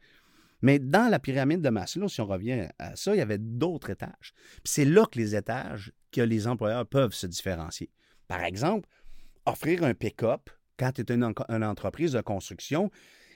[0.61, 3.89] Mais dans la pyramide de Maslow, si on revient à ça, il y avait d'autres
[3.91, 4.33] étages.
[4.63, 7.89] Puis c'est là que les étages que les employeurs peuvent se différencier.
[8.27, 8.87] Par exemple,
[9.45, 12.89] offrir un pick-up quand tu es une, en- une entreprise de construction,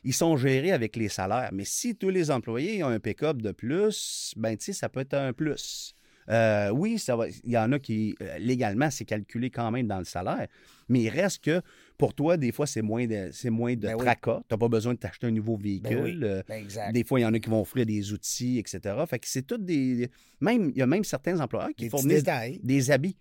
[0.04, 1.50] ils sont gérés avec les salaires.
[1.54, 5.02] Mais si tous les employés ont un pick-up de plus, ben tu sais, ça peut
[5.02, 5.94] être un plus.
[6.30, 9.88] Euh, oui, ça va, il y en a qui, euh, légalement, c'est calculé quand même
[9.88, 10.48] dans le salaire,
[10.88, 11.60] mais il reste que
[11.98, 14.02] pour toi, des fois, c'est moins de, c'est moins de Ben oui.
[14.06, 14.42] tracas.
[14.48, 16.02] Tu n'as pas besoin de t'acheter un nouveau Ben véhicule.
[16.04, 16.20] oui.
[16.22, 16.92] Euh, Ben, exact.
[16.94, 18.96] des fois, il y en a qui vont offrir des outils, etc.
[19.10, 20.12] Fait que c'est tout des.
[20.40, 22.24] Même, il y a même certains employeurs qui Des fournissent
[22.64, 23.18] des habits.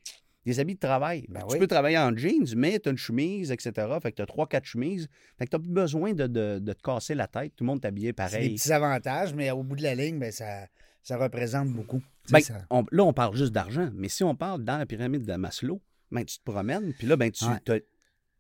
[0.49, 1.27] Des habits de travail.
[1.29, 1.59] Ben tu oui.
[1.59, 3.73] peux travailler en jeans, mais tu as une chemise, etc.
[4.03, 5.07] Fait que tu as trois, quatre chemises.
[5.39, 7.55] Fait que tu plus besoin de, de- de te casser la tête.
[7.55, 8.55] Tout le monde t'habillait C'est des pareil.
[8.55, 10.67] petits avantages, mais au bout de la ligne, ben, ça,
[11.03, 12.01] ça représente beaucoup.
[12.31, 13.91] Ben, ça- on- là, on parle juste d'argent.
[13.95, 17.17] Mais si on parle dans la pyramide de Maslow, ben, tu te promènes, puis là,
[17.17, 17.61] ben, tu, Ouais.
[17.65, 17.85] te-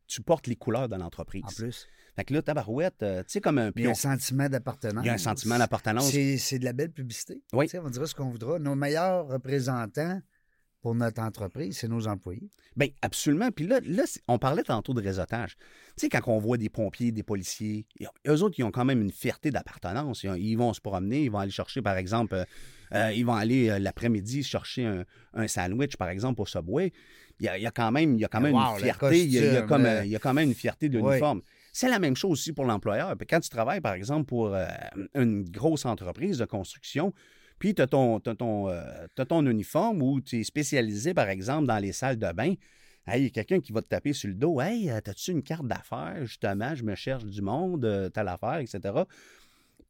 [0.07, 1.43] tu portes les couleurs de l'entreprise.
[1.45, 1.87] en plus.
[2.17, 3.91] Fait que là, tabarouette, euh, tu sais, comme un Il y a pion.
[3.91, 5.05] un sentiment d'appartenance.
[5.05, 6.11] Il y a un sentiment d'appartenance.
[6.11, 7.43] C'est de la belle publicité.
[7.53, 7.67] Oui.
[7.67, 8.59] Tu sais, on dira ce qu'on voudra.
[8.59, 10.21] Nos meilleurs représentants
[10.81, 12.49] pour notre entreprise, c'est nos employés.
[12.77, 13.51] Bien, absolument.
[13.51, 15.57] Puis là, là on parlait tantôt de réseautage.
[15.97, 17.85] Tu sais, quand on voit des pompiers, des policiers,
[18.27, 20.23] eux autres, ils ont quand même une fierté d'appartenance.
[20.23, 22.45] Ils, ont- ils vont se promener, ils vont aller chercher, par exemple, euh,
[22.95, 25.05] euh, ils vont aller euh, l'après-midi chercher un,
[25.35, 26.93] un sandwich, par exemple, au Subway.
[27.41, 28.81] Il y a, il y a quand même, il y a quand même Wow, une
[28.81, 29.25] fierté.
[29.25, 30.55] Il y a, il y a costume, comme, euh, il y a quand même une
[30.55, 31.05] fierté de Oui.
[31.07, 31.43] l'uniforme.
[31.73, 33.17] C'est la même chose aussi pour l'employeur.
[33.17, 34.57] Puis quand tu travailles, par exemple, pour
[35.15, 37.13] une grosse entreprise de construction,
[37.59, 41.93] puis tu as euh, t'as ton uniforme ou tu es spécialisé, par exemple, dans les
[41.93, 42.55] salles de bain.
[43.07, 44.61] Hey, il y a quelqu'un qui va te taper sur le dos.
[44.61, 46.19] Hey, euh, t'as-tu une carte d'affaires?
[46.25, 48.81] Justement, je me cherche du monde, euh, telle affaire, etc.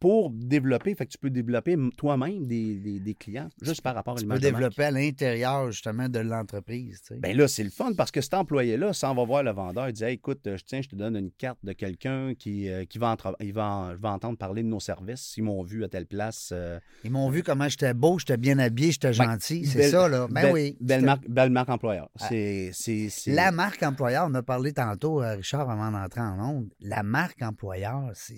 [0.01, 4.15] Pour développer, fait que tu peux développer toi-même des, des- des clients juste par rapport
[4.15, 4.63] à Tu peux l'image de marque.
[4.63, 7.01] développer à l'intérieur, justement, de l'entreprise.
[7.01, 7.21] tu sais.
[7.21, 9.93] Ben là, c'est le fun parce que cet employé-là, s'en va voir le vendeur, il
[9.93, 12.85] dit Hey, écoute, euh, je- tiens, je te donne une carte de quelqu'un qui, euh,
[12.85, 15.35] qui va, entra- il va, en- va entendre parler de nos services.
[15.37, 16.51] Ils m'ont vu à telle place.
[16.53, 19.67] euh, Ils m'ont vu comment j'étais beau, j'étais bien habillé, j'étais gentil.
[19.67, 20.29] C'est belle- ça, là.
[20.31, 20.77] Ben belle- oui.
[20.81, 22.09] Belle marque, belle marque employeur.
[22.17, 26.69] C'est, c'est, c'est- La marque employeur, on a parlé tantôt, Richard, avant d'entrer en onde.
[26.81, 28.37] La marque employeur, c'est-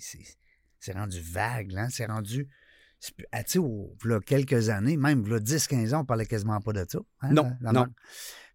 [0.81, 1.87] c'est rendu vague, là.
[1.89, 2.47] C'est rendu.
[3.31, 6.73] ah, Tu sais, au- v'là quelques années, même v'là 10-15 ans, on parlait quasiment pas
[6.73, 6.99] de ça.
[7.21, 7.87] hein, Non, non.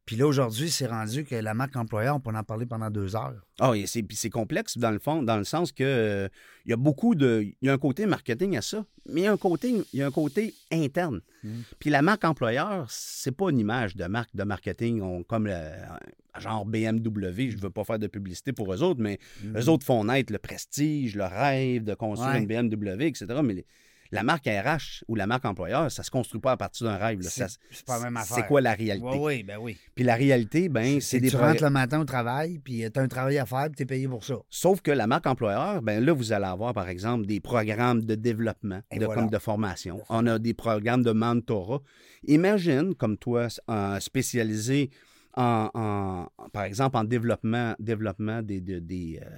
[0.06, 3.16] Puis là, aujourd'hui, c'est rendu que la marque employeur, on peut en parler pendant deux
[3.16, 3.34] heures.
[3.58, 6.28] Ah, et c'est, puis c'est complexe dans le fond, dans le sens que euh,
[6.64, 7.42] il y a beaucoup de.
[7.60, 9.98] Il y a un côté marketing à ça, mais il y a un côté, il
[9.98, 11.20] y a un côté interne.
[11.42, 11.48] Mm.
[11.80, 15.58] Puis la marque employeur, c'est pas une image de marque de marketing on- comme le,
[16.38, 17.50] genre BMW.
[17.50, 19.58] Je veux pas faire de publicité pour eux autres, mais Mm.
[19.58, 22.38] eux autres font naître le prestige, le rêve de construire Ouais.
[22.40, 23.26] une BMW, etc.
[23.42, 23.66] Mais les-
[24.12, 27.20] la marque RH ou la marque employeur, ça se construit pas à partir d'un rêve.
[27.22, 28.36] C'est Ça- c'est pas la même affaire.
[28.36, 29.06] C'est quoi la réalité?
[29.06, 29.76] Oui, oui, ben oui.
[29.94, 33.02] Puis la réalité, ben, c'est des tu rentres le matin au travail, puis tu as
[33.02, 34.36] un travail à faire, puis tu es payé pour ça.
[34.50, 38.14] Sauf que la marque employeur, ben là, vous allez avoir, par exemple, des programmes de
[38.14, 39.22] développement, de, voilà.
[39.22, 40.02] comme de formation.
[40.08, 41.80] On a des programmes de mentorat.
[42.26, 44.90] Imagine, comme toi, euh, spécialisé
[45.38, 49.28] en, en- par exemple, en développement, développement des, des, des, euh,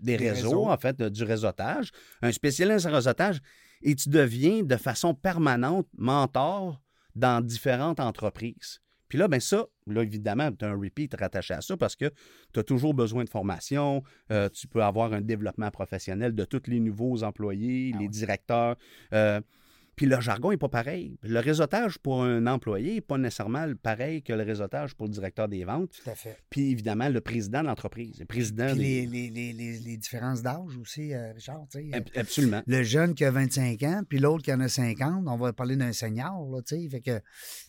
[0.00, 0.68] des réseaux, réseaux.
[0.68, 1.90] en fait, euh, du réseautage,
[2.22, 3.40] un spécialiste en réseautage,
[3.82, 6.80] et tu deviens de façon permanente mentor
[7.14, 8.80] dans différentes entreprises.
[9.08, 12.10] Puis là, ben ça, là, évidemment, tu as un repeat rattaché à ça parce que
[12.54, 14.02] tu as toujours besoin de formation.
[14.30, 18.76] euh, tu peux avoir un développement professionnel de tous les nouveaux employés, Ah les directeurs.
[19.12, 19.40] euh,
[19.96, 21.18] puis le jargon n'est pas pareil.
[21.22, 25.48] Le réseautage pour un employé n'est pas nécessairement pareil que le réseautage pour le directeur
[25.48, 25.92] des ventes.
[26.02, 26.38] Tout à fait.
[26.50, 28.18] Puis évidemment, le président de l'entreprise.
[28.18, 31.66] Le président Puis des- les, les, les, les, les différences d'âge aussi, euh, Richard.
[31.70, 32.62] tu sais, euh, Ab- Absolument.
[32.66, 35.76] le jeune qui a 25 ans, puis l'autre qui en a 50, on va parler
[35.76, 36.88] d'un senior, là, tu sais.
[36.88, 37.20] Fait que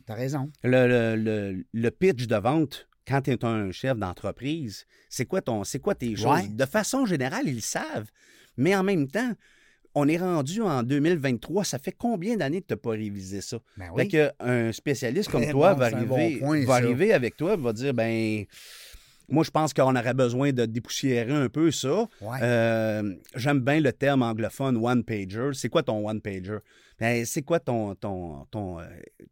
[0.06, 0.50] t'as raison.
[0.64, 5.42] Le, le- le- le pitch de vente, quand tu es un chef d'entreprise, c'est quoi,
[5.42, 6.26] ton, c'est quoi tes choses?
[6.44, 6.48] Ouais.
[6.48, 8.10] De façon générale, ils le savent.
[8.56, 9.34] Mais en même temps,
[9.96, 11.64] on est rendu en 2023.
[11.64, 13.58] Ça fait combien d'années que tu n'as pas révisé ça?
[13.78, 14.10] Ben oui.
[14.40, 17.74] un spécialiste comme Très toi bon, va bon arriver, point, va arriver avec toi va
[17.74, 18.46] dire ben
[19.30, 22.08] moi je pense qu'on aurait besoin de dépoussiérer un peu ça.
[22.22, 22.38] Ouais.
[22.42, 25.52] Euh, J'aime bien le terme anglophone one pager.
[25.54, 26.58] C'est quoi ton one pager
[27.04, 28.84] Ben, c'est quoi ton, ton, ton, euh,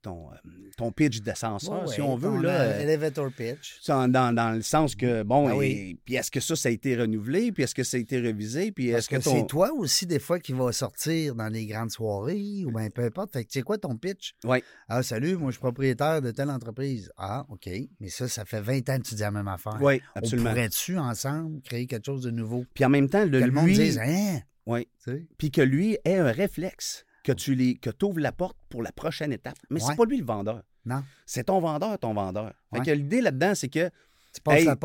[0.02, 0.36] ton, euh,
[0.76, 2.42] ton pitch d'ascenseur, Ouais, si on veut?
[2.42, 3.80] Là, euh, elevator pitch.
[3.88, 6.00] dans, dans- le sens que, bon, Ben et- oui.
[6.04, 7.54] puis est-ce que ça, ça a été renouvelé?
[7.54, 8.74] Puis est-ce que ça a été révisé?
[8.74, 11.92] Puis est-ce que, que, c'est toi aussi, des fois, qui va sortir dans les grandes
[11.92, 13.32] soirées ou bien peu importe.
[13.32, 14.34] Fait que, c'est quoi ton pitch?
[14.44, 14.62] Oui.
[14.90, 17.10] Ah, salut, moi, je suis propriétaire de telle entreprise.
[17.16, 17.70] Ah, OK.
[18.02, 19.78] Mais ça, ça fait 20 ans que tu dis la même affaire.
[19.82, 20.50] Oui, On absolument.
[20.50, 22.66] pourrait-tu, ensemble, créer quelque chose de nouveau?
[22.74, 24.40] Puis en même temps, Que de le monde dise, hein?
[24.66, 24.90] Oui.
[25.06, 25.26] Tu sais?
[25.38, 28.92] puis que lui ait un réflexe, que tu les, que ouvres la porte pour la
[28.92, 29.56] prochaine étape.
[29.70, 30.62] Mais c'est pas lui le vendeur.
[30.86, 31.04] Non.
[31.26, 32.54] C'est ton vendeur, ton vendeur.
[32.74, 33.90] Fait que l'idée là-dedans, c'est que
[34.34, 34.76] Tu passes Hey, la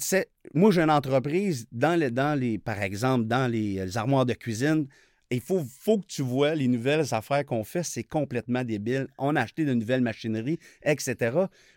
[0.00, 4.26] c'est- moi, j'ai une entreprise dans, le, dans les, par exemple, dans les, les armoires
[4.26, 4.86] de cuisine.
[5.30, 9.06] Il faut, faut que tu vois les nouvelles affaires qu'on fait, c'est complètement débile.
[9.16, 11.14] On a acheté de nouvelles machineries, etc.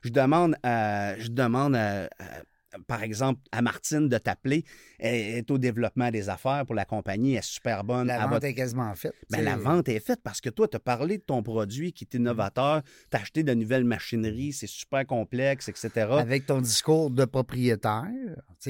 [0.02, 2.42] Je demande à, je demande à- à-
[2.88, 4.64] par exemple, à Martine de t'appeler.
[5.00, 7.34] Elle est au développement des affaires pour la compagnie.
[7.34, 8.08] Elle est super bonne.
[8.08, 9.14] La vente est quasiment faite.
[9.30, 12.06] ben, la vente est faite parce que toi, tu as parlé de ton produit qui
[12.06, 16.08] est innovateur, tu as acheté de nouvelles machineries, c'est super complexe, etc.
[16.12, 18.08] Avec ton discours de propriétaire,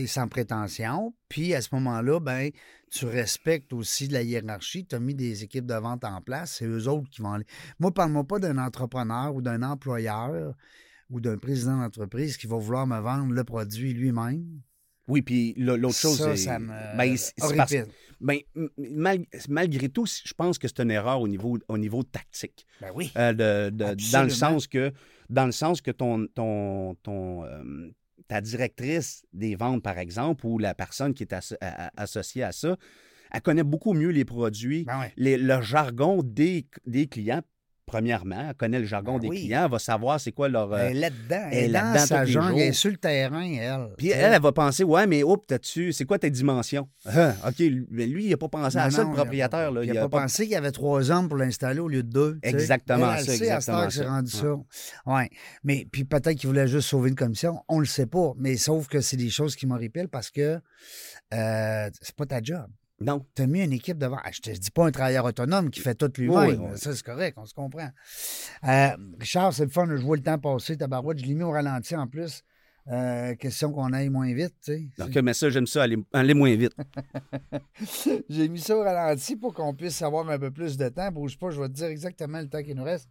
[0.08, 1.14] sans prétention.
[1.30, 2.50] Puis à ce moment-là, ben,
[2.92, 4.86] tu respectes aussi la hiérarchie.
[4.86, 6.58] Tu as mis des équipes de vente en place.
[6.60, 7.46] C'est eux autres qui vont aller.
[7.80, 10.54] Moi, parle-moi pas d'un entrepreneur ou d'un employeur
[11.14, 14.44] ou d'un président d'entreprise qui va vouloir me vendre le produit lui-même?
[15.08, 16.44] Oui, puis l'autre chose, ça, c'est.
[16.44, 17.16] ça me ben,
[17.58, 17.74] parce-
[18.22, 18.40] ben,
[18.78, 22.66] mal- malgré tout, je pense que c'est une erreur au niveau, au niveau tactique.
[22.82, 23.12] Ben oui.
[23.18, 24.92] Euh, de- de- dans le sens que
[25.30, 27.90] dans le sens que ton, ton, ton, euh,
[28.28, 31.56] ta directrice des ventes, par exemple, ou la personne qui est asso-
[31.98, 32.78] associée à ça,
[33.32, 35.14] elle connaît beaucoup mieux les produits, Ben ouais.
[35.18, 37.42] les- le jargon des, des clients.
[37.86, 39.40] Premièrement, elle connaît le jargon Ben des oui.
[39.42, 40.72] clients, elle va savoir c'est quoi leur.
[40.72, 41.48] euh, Elle est là-dedans.
[41.52, 42.44] elle est Elle est dans là-dedans sa jours.
[42.52, 43.90] Elle est sur le terrain, elle.
[43.98, 46.88] Puis elle, elle va penser, ouais, mais oups, t'as-tu, c'est quoi tes dimensions?
[47.06, 49.72] Ah, OK, lui- mais lui, il n'a pas pensé à Non, ça, le propriétaire.
[49.72, 49.84] là.
[49.84, 52.40] Il n'a pas, pensé qu'il y avait trois hommes pour l'installer au lieu de deux.
[52.42, 54.10] Exactement Elle, elle ça, sait exactement ça.
[54.10, 54.56] rendu ça.
[55.06, 55.30] Ouais.
[55.64, 57.60] Mais puis peut-être qu'il voulait juste sauver une commission.
[57.68, 58.32] On le sait pas.
[58.38, 60.60] Mais sauf que c'est des choses qui m'horripilent parce que
[61.34, 62.66] euh, c'est pas ta job.
[63.04, 63.26] Non.
[63.36, 64.18] Tu as mis une équipe devant.
[64.32, 66.62] Je te dis pas un travailleur autonome qui fait tout lui-même.
[66.62, 66.78] Oui, oui.
[66.78, 67.90] Ça, c'est correct, on se comprend.
[68.68, 68.90] Euh,
[69.20, 69.88] Richard, c'est le fun.
[69.90, 70.78] Je vois le temps passer.
[70.78, 72.44] Tabarouette, je l'ai mis au ralenti en plus.
[72.90, 74.90] Euh, question qu'on aille moins vite, tu sais.
[74.98, 76.76] Donc, mais ça, j'aime ça, aller, aller moins vite.
[78.30, 81.10] J'ai mis ça au ralenti pour qu'on puisse avoir un peu plus de temps.
[81.10, 83.10] Bouge pas, je vais te dire exactement le temps qu'il nous reste.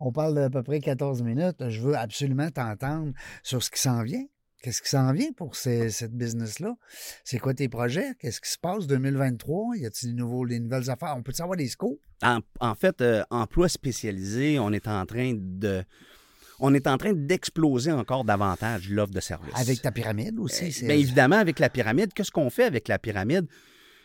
[0.00, 1.68] On parle d'à peu près 14 minutes.
[1.68, 3.12] Je veux absolument t'entendre
[3.44, 4.24] sur ce qui s'en vient.
[4.62, 6.74] Qu'est-ce qui s'en vient pour ces- cette business-là?
[7.24, 8.14] C'est quoi tes projets?
[8.20, 9.76] Qu'est-ce qui se passe 2023?
[9.76, 11.14] Y a-t-il des, nouveaux, des nouvelles affaires?
[11.16, 11.98] On peut savoir des scopes?
[12.22, 15.82] En, en fait, euh, emploi spécialisé, on est en train de.
[16.60, 19.52] On est en train d'exploser encore davantage l'offre de service.
[19.56, 20.70] Avec ta pyramide aussi?
[20.70, 23.46] c'est- Bien évidemment, avec la pyramide, qu'est-ce qu'on fait avec la pyramide?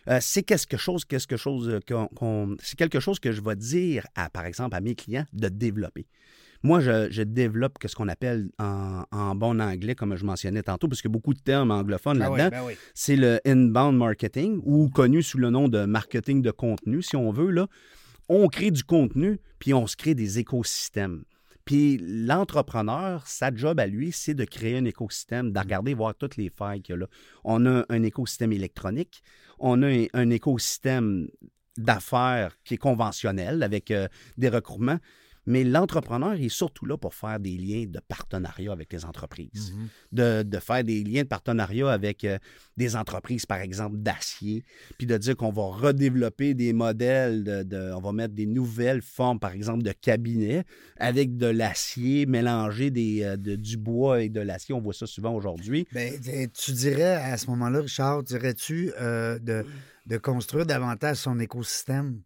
[0.08, 3.56] Euh, c'est quelque chose, quelque chose euh, qu'on, qu'on- c'est quelque chose que je vais
[3.56, 6.08] dire à, par exemple, à mes clients de développer.
[6.64, 10.88] Moi, je, je développe ce qu'on appelle en, en bon anglais, comme je mentionnais tantôt,
[10.88, 12.50] parce qu'il y a beaucoup de termes anglophones oui, là-dedans.
[12.50, 12.74] ben oui.
[12.94, 17.32] C'est le inbound marketing, ou connu sous le nom de marketing de contenu, si on
[17.32, 17.52] veut.
[17.52, 17.68] Là.
[18.30, 21.24] On crée du contenu, puis on se crée des écosystèmes.
[21.64, 26.38] Puis l'entrepreneur, sa job à lui, c'est de créer un écosystème, de regarder, voir toutes
[26.38, 27.08] les failles qu'il y a là.
[27.44, 29.22] On a un écosystème électronique,
[29.60, 31.28] on a un, un écosystème
[31.78, 35.00] d'affaires qui est conventionnel avec euh, des recoupements,
[35.48, 39.88] mais l'entrepreneur est surtout là pour faire des liens de partenariat avec les entreprises Mhm.
[40.12, 42.38] de, de faire des liens de partenariat avec euh,
[42.78, 44.64] des entreprises, par exemple, d'acier,
[44.98, 49.02] puis de dire qu'on va redévelopper des modèles, de, de- on va mettre des nouvelles
[49.02, 50.64] formes, par exemple, de cabinets
[50.98, 54.76] avec de l'acier, mélanger des, euh, de- du bois et de l'acier.
[54.76, 55.88] On voit ça souvent aujourd'hui.
[55.94, 59.66] Ben, tu- tu dirais à ce moment-là, Richard, dirais-tu euh, de,
[60.06, 62.22] de construire davantage son écosystème?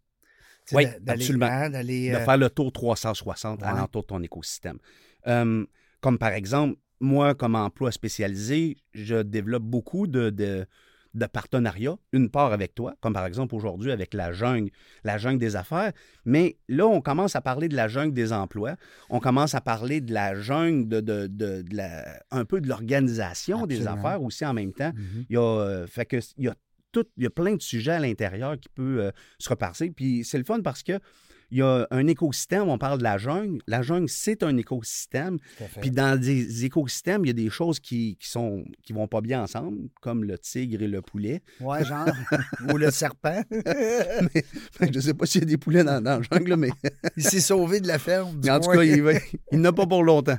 [0.72, 1.46] Oui, absolument.
[1.46, 1.76] hein, de
[2.14, 3.66] euh, faire le tour 360 Ouais.
[3.66, 4.78] alentour de ton écosystème.
[5.26, 5.64] Euh,
[6.00, 10.66] comme par exemple, moi, comme emploi spécialisé, je développe beaucoup de, de,
[11.14, 14.70] de partenariats, une part avec toi, comme par exemple aujourd'hui avec la jungle,
[15.04, 15.92] la jungle des affaires,
[16.24, 18.76] mais là, on commence à parler de la jungle des emplois,
[19.10, 23.66] on commence à parler de la jungle de, de, de- la, un peu de l'organisation
[23.66, 24.92] des affaires aussi en même temps.
[24.94, 25.24] Mhm.
[25.28, 26.54] Il y a, euh, fait que, il y a
[26.92, 29.90] tout, il y a plein de sujets à l'intérieur qui peuvent euh, se repasser.
[29.90, 31.00] Puis c'est le fun parce que
[31.52, 33.60] il y a un écosystème, on parle de la jungle.
[33.66, 35.36] La jungle, c'est un écosystème.
[35.82, 39.20] Puis dans des écosystèmes, il y a des choses qui, qui sont qui vont pas
[39.20, 41.42] bien ensemble, comme le tigre et le poulet.
[41.60, 42.08] Ouais, genre.
[42.72, 43.42] Ou le serpent.
[43.50, 46.70] mais, je sais pas s'il y a des poulets dans, dans la jungle, mais
[47.18, 48.40] il s'est sauvé de la ferme.
[48.40, 49.20] du en tout cas, il,
[49.52, 50.38] il n'a pas pour longtemps.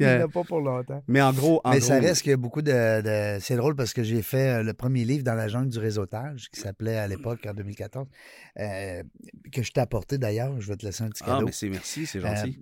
[0.00, 1.02] Il Euh, n'a pas pour longtemps.
[1.08, 2.70] Mais en gros, en Mais gros, ça reste qu'il y a beaucoup de.
[3.02, 5.78] de- C'est drôle parce que j'ai fait euh, le premier livre dans la jungle du
[5.78, 8.06] réseautage, qui s'appelait à l'époque, en 2014,
[8.60, 9.02] euh,
[9.52, 10.60] que je t'ai apporté d'ailleurs.
[10.60, 11.46] Je vais te laisser un petit Ah, cadeau.
[11.46, 12.58] mais c'est merci, c'est Euh, gentil.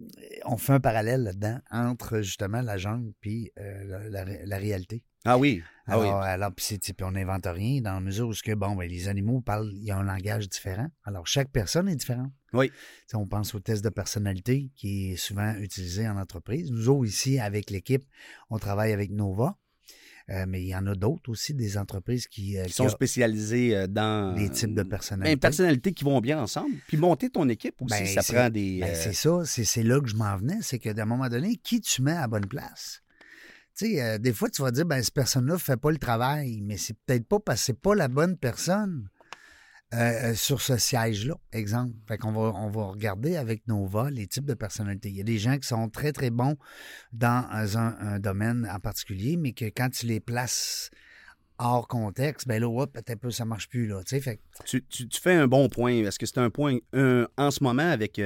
[0.47, 4.57] on fait un parallèle là-dedans entre justement la jungle puis euh, la, la ré- la
[4.57, 5.03] réalité.
[5.27, 5.63] Ah oui.
[5.89, 6.07] Ah oui.
[6.07, 9.09] Alors, alors, puis on n'invente rien dans la mesure où ce que, bon, ben, les
[9.09, 10.89] animaux parlent, il y a un langage différent.
[11.05, 12.33] Alors, chaque personne est différente.
[12.53, 12.73] Oui.
[13.15, 16.73] On pense au test de personnalité qui est souvent utilisé en entreprise.
[16.73, 18.05] Nous autres, ici, avec l'équipe,
[18.51, 19.57] on travaille avec Nova.
[20.29, 22.89] Euh, mais il y en a d'autres aussi, des entreprises qui, euh, qui sont ont
[22.89, 24.35] spécialisés euh, dans.
[24.35, 25.37] des types de personnalités.
[25.37, 26.75] personnalités qui vont bien ensemble.
[26.89, 28.81] Puis monter ton équipe aussi, Ben, ça prend des.
[28.81, 31.29] Ben, euh, c'est ça, c'est, c'est là que je m'en venais, c'est que d'un moment
[31.29, 33.03] donné, qui tu mets à la bonne place?
[33.77, 36.63] Sais, euh, des fois, tu vas dire, ben, cette personne-là ne fait pas le travail,
[36.63, 39.11] mais c'est peut-être pas parce que c'est pas la bonne personne
[39.93, 41.93] euh, euh, sur ce siège-là, exemple.
[42.09, 45.11] Fait qu'on va, on va regarder avec Nova les types de personnalités.
[45.11, 46.57] Il y a des gens qui sont très, très bons
[47.13, 47.47] dans
[47.77, 50.89] un, domaine en particulier, mais que quand tu les places
[51.59, 54.03] hors contexte, ben là, hop, peut-être peu, ça marche plus, là.
[54.05, 57.51] Tu sais, Tu, tu- fais un bon point, parce que c'est un point un- en
[57.51, 58.19] ce moment avec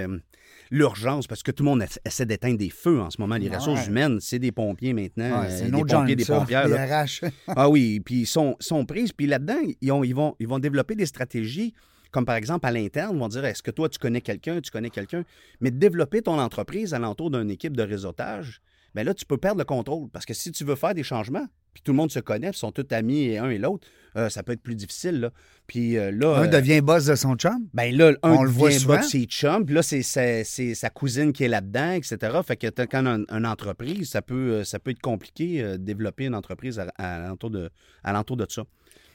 [0.70, 3.36] l'urgence, parce que tout le monde essa- essaie d'éteindre des feux en ce moment.
[3.36, 3.56] Les Ouais.
[3.56, 6.66] ressources humaines, c'est des pompiers maintenant, ouais, euh, c'est des pompiers, des ça, pompières.
[7.48, 9.12] Ah oui, puis ils sont, sont prises.
[9.12, 11.74] Puis là-dedans, ils, ont- ils, vont, ils vont développer des stratégies,
[12.12, 14.70] comme par exemple à l'interne, ils vont dire est-ce que toi, tu connais quelqu'un, tu
[14.70, 15.24] connais quelqu'un?
[15.60, 18.60] Mais développer ton entreprise alentour d'une équipe de réseautage,
[18.94, 20.08] bien là, tu peux perdre le contrôle.
[20.10, 22.58] Parce que si tu veux faire des changements, puis tout le monde se connaît, puis
[22.58, 23.86] sont tous amis et un et l'autre,
[24.16, 25.20] euh, ça peut être plus difficile.
[25.20, 25.30] Là.
[25.66, 26.36] Puis euh, là.
[26.38, 27.66] Un euh, devient boss de son chum?
[27.74, 28.94] ben là, un On le voit devient souvent.
[28.94, 32.16] bas de ses chums, puis là, c'est sa, c'est sa cousine qui est là-dedans, etc.
[32.46, 36.34] Fait que quand un- une entreprise, ça peut, ça peut être compliqué de développer une
[36.34, 37.70] entreprise à, à, alentour de,
[38.04, 38.62] à alentour de ça.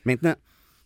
[0.05, 0.35] Maintenant,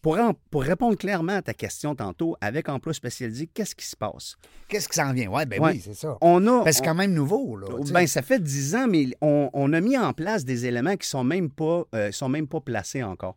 [0.01, 3.97] pour, en- pour répondre clairement à ta question tantôt, avec emploi spécialisé, qu'est-ce qui se
[3.97, 4.37] passe?
[4.69, 5.29] Qu'est-ce qui s'en vient?
[5.29, 5.71] Ouais, ben Ouais.
[5.73, 6.17] oui, c'est ça.
[6.21, 6.63] On a.
[6.63, 7.67] Ben, c'est on- quand même nouveau, là.
[7.85, 7.91] sais.
[7.91, 11.07] ben, ça fait 10 ans, mais on, on a mis en place des éléments qui
[11.07, 13.35] sont même pas, euh, sont même pas placés encore.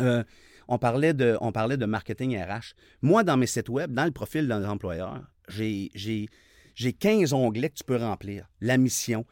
[0.00, 0.24] Euh,
[0.68, 2.74] on, parlait de, on parlait de marketing RH.
[3.02, 6.28] Moi, dans mes sites web, dans le profil d'un employeur, j'ai, j'ai,
[6.74, 8.48] j'ai 15 onglets que tu peux remplir.
[8.60, 9.24] La mission.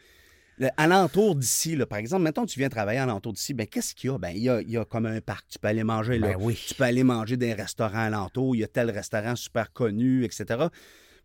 [0.59, 4.11] Le- alentour d'ici, là, par exemple, que tu viens travailler alentour d'ici, ben, qu'est-ce qu'il
[4.11, 4.19] y a?
[4.19, 5.47] Ben, il y a, il y a comme un parc.
[5.49, 6.29] Tu peux aller manger là.
[6.29, 6.63] Ben oui.
[6.69, 8.55] Tu peux aller manger dans un restaurant alentour.
[8.55, 10.67] Il y a tel restaurant super connu, etc.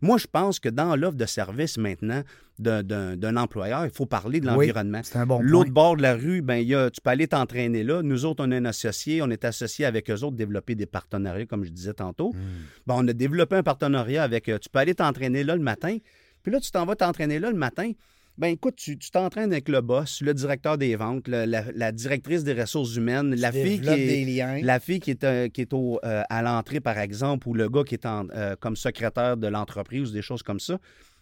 [0.00, 2.22] Moi, je pense que dans l'offre de service maintenant
[2.58, 5.00] d'un, employeur, il faut parler de l'environnement.
[5.02, 7.82] C'est un bon L'autre bord de la rue, ben, y a, tu peux aller t'entraîner
[7.82, 8.02] là.
[8.02, 9.22] Nous autres, on est un associé.
[9.22, 12.32] On est associé avec eux autres, développer des partenariats, comme je disais tantôt.
[12.32, 12.64] Hmm.
[12.86, 14.48] Ben, on a développé un partenariat avec.
[14.48, 15.98] euh, tu peux aller t'entraîner là le matin.
[16.42, 17.92] Puis là, tu t'en vas t'entraîner là le matin.
[18.40, 21.92] Ben écoute, tu tu t'entraînes avec le boss, le directeur des ventes, le- la, la
[21.92, 24.60] directrice des ressources humaines, la Tu fille qui est, des liens.
[24.62, 27.68] la fille qui est, euh, qui est au, euh, à l'entrée, par exemple, ou le
[27.68, 30.78] gars qui est en, euh, comme secrétaire de l'entreprise ou des choses comme ça.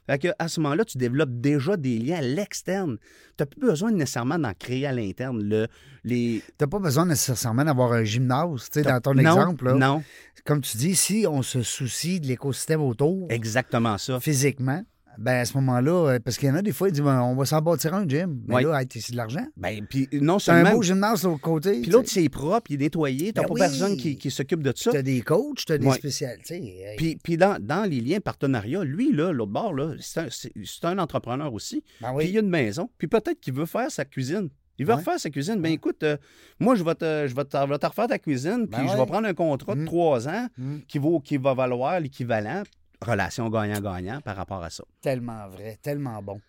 [0.08, 2.96] Fait que, à ce moment-là, tu développes déjà des liens à l'externe.
[3.36, 5.42] Tu n'as plus besoin nécessairement d'en créer à l'interne.
[5.42, 5.66] Le,
[6.04, 6.40] les...
[6.56, 9.64] T'as pas besoin nécessairement d'avoir un gymnase, tu sais, dans ton non, exemple.
[9.66, 9.74] Là.
[9.74, 10.02] Non,
[10.46, 14.18] Comme tu dis, si on se soucie de l'écosystème autour, exactement ça.
[14.18, 14.82] physiquement,
[15.18, 17.20] ben à ce moment-là, euh, parce qu'il y en a des fois, ils disent ben,
[17.22, 18.40] on va s'en bâtir un gym.
[18.46, 18.62] Mais Oui.
[18.64, 19.44] là, hey, c'est de l'argent.
[19.56, 20.76] Ben, puis non C'est un seulement...
[20.76, 21.80] beau gymnase de l'autre côté.
[21.82, 23.26] Puis l'autre, c'est propre, il est nettoyé.
[23.26, 23.60] Tu Ben pas oui.
[23.60, 24.92] personne qui, qui s'occupe de ça.
[24.92, 26.54] T'as des coachs, t'as des spécialités.
[26.82, 26.96] Hey.
[26.96, 30.84] Puis, puis dans, dans les liens partenariats, lui, là, l'autre bord, là, c'est un, c'est-
[30.84, 31.82] un entrepreneur aussi.
[32.00, 32.88] Ben Puis il a une maison.
[32.98, 34.48] Puis peut-être qu'il veut faire sa cuisine.
[34.80, 34.98] Il veut Ouais.
[35.00, 35.56] refaire sa cuisine.
[35.60, 36.16] Ben écoute, euh,
[36.60, 38.86] moi, je vais, te, je, vais te, je vais te refaire ta cuisine, puis Ben
[38.86, 39.00] je ouais.
[39.00, 39.86] vais prendre un contrat de Mm.
[39.86, 40.76] trois ans Mm.
[40.86, 42.62] qui, vaut, qui va valoir l'équivalent.
[43.00, 44.84] Relation gagnant-gagnant par rapport à ça.
[45.00, 46.40] Tellement vrai, tellement bon.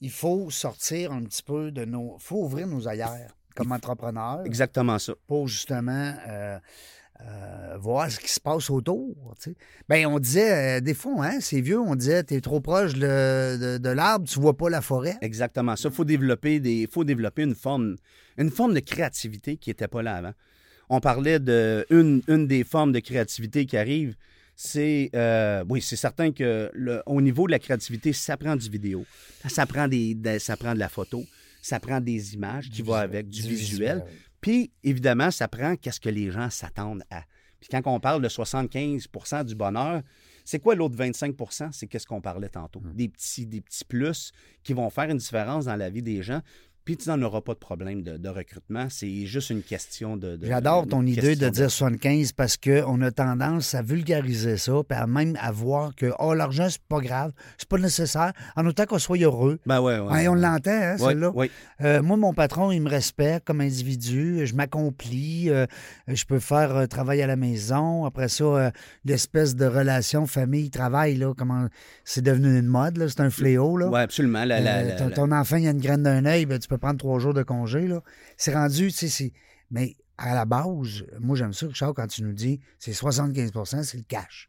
[0.00, 2.16] Il faut sortir un petit peu de nos.
[2.18, 5.14] Il faut ouvrir nos ailleurs comme entrepreneurs Exactement ça.
[5.26, 6.58] pour justement euh,
[7.22, 9.14] euh, voir ce qui se passe autour.
[9.40, 9.56] tu sais.
[9.88, 13.56] Ben, on disait, euh, des fois, hein, c'est vieux, on disait, t'es trop proche de,
[13.56, 15.16] de- de l'arbre, tu vois pas la forêt.
[15.22, 15.88] Exactement ça.
[15.88, 17.96] Il faut développer, des, faut développer une, forme,
[18.36, 20.32] une forme de créativité qui n'était pas là avant.
[20.90, 24.14] On parlait de une, une des formes de créativité qui arrive,
[24.56, 28.68] c'est euh, oui, c'est certain que le, au niveau de la créativité, ça prend du
[28.70, 29.04] vidéo,
[29.46, 31.22] ça prend des, de- ça prend de la photo,
[31.60, 34.04] ça prend des images qui vont avec du, visuel.
[34.40, 37.22] Puis, évidemment, ça prend qu'est-ce que les gens s'attendent à.
[37.60, 40.02] Puis, quand on parle de 75% du bonheur,
[40.44, 42.80] c'est quoi l'autre 25% C'est qu'est-ce qu'on parlait tantôt.
[42.94, 44.30] Des, petits, des petits plus
[44.62, 46.40] qui vont faire une différence dans la vie des gens.
[46.86, 48.86] Puis tu n'en auras pas de problème de, de recrutement.
[48.88, 50.36] C'est juste une question de.
[50.36, 54.96] de- J'adore ton idée de dire 75 parce qu'on a tendance à vulgariser ça, puis
[54.98, 58.86] à même à voir que oh, l'argent, c'est pas grave, c'est pas nécessaire, en autant
[58.86, 59.58] qu'on soit heureux.
[59.66, 60.10] Ben ouais, ouais.
[60.12, 61.30] Ouais, on l'entend, hein, Ouais, celle-là.
[61.30, 61.50] ouais.
[61.82, 64.46] Euh, moi, mon patron, il me respecte comme individu.
[64.46, 65.50] Je m'accomplis.
[65.50, 65.66] euh,
[66.08, 68.04] je peux faire euh, travail à la maison.
[68.04, 68.70] Après ça,
[69.04, 71.66] l'espèce de relation famille-travail, là, comment
[72.04, 73.76] c'est devenu une mode, là, c'est un fléau.
[73.76, 73.88] Là.
[73.88, 74.44] Ouais, absolument.
[74.44, 76.68] La- la- la- ton, la- ton enfant, il a une graine d'un œil, ben, tu
[76.68, 77.88] peux prendre trois jours de congé.
[78.36, 79.32] C'est rendu, tu sais.
[79.70, 83.96] Mais à la base, moi, j'aime ça, Richard, quand tu nous dis c'est 75% c'est
[83.98, 84.48] le cash.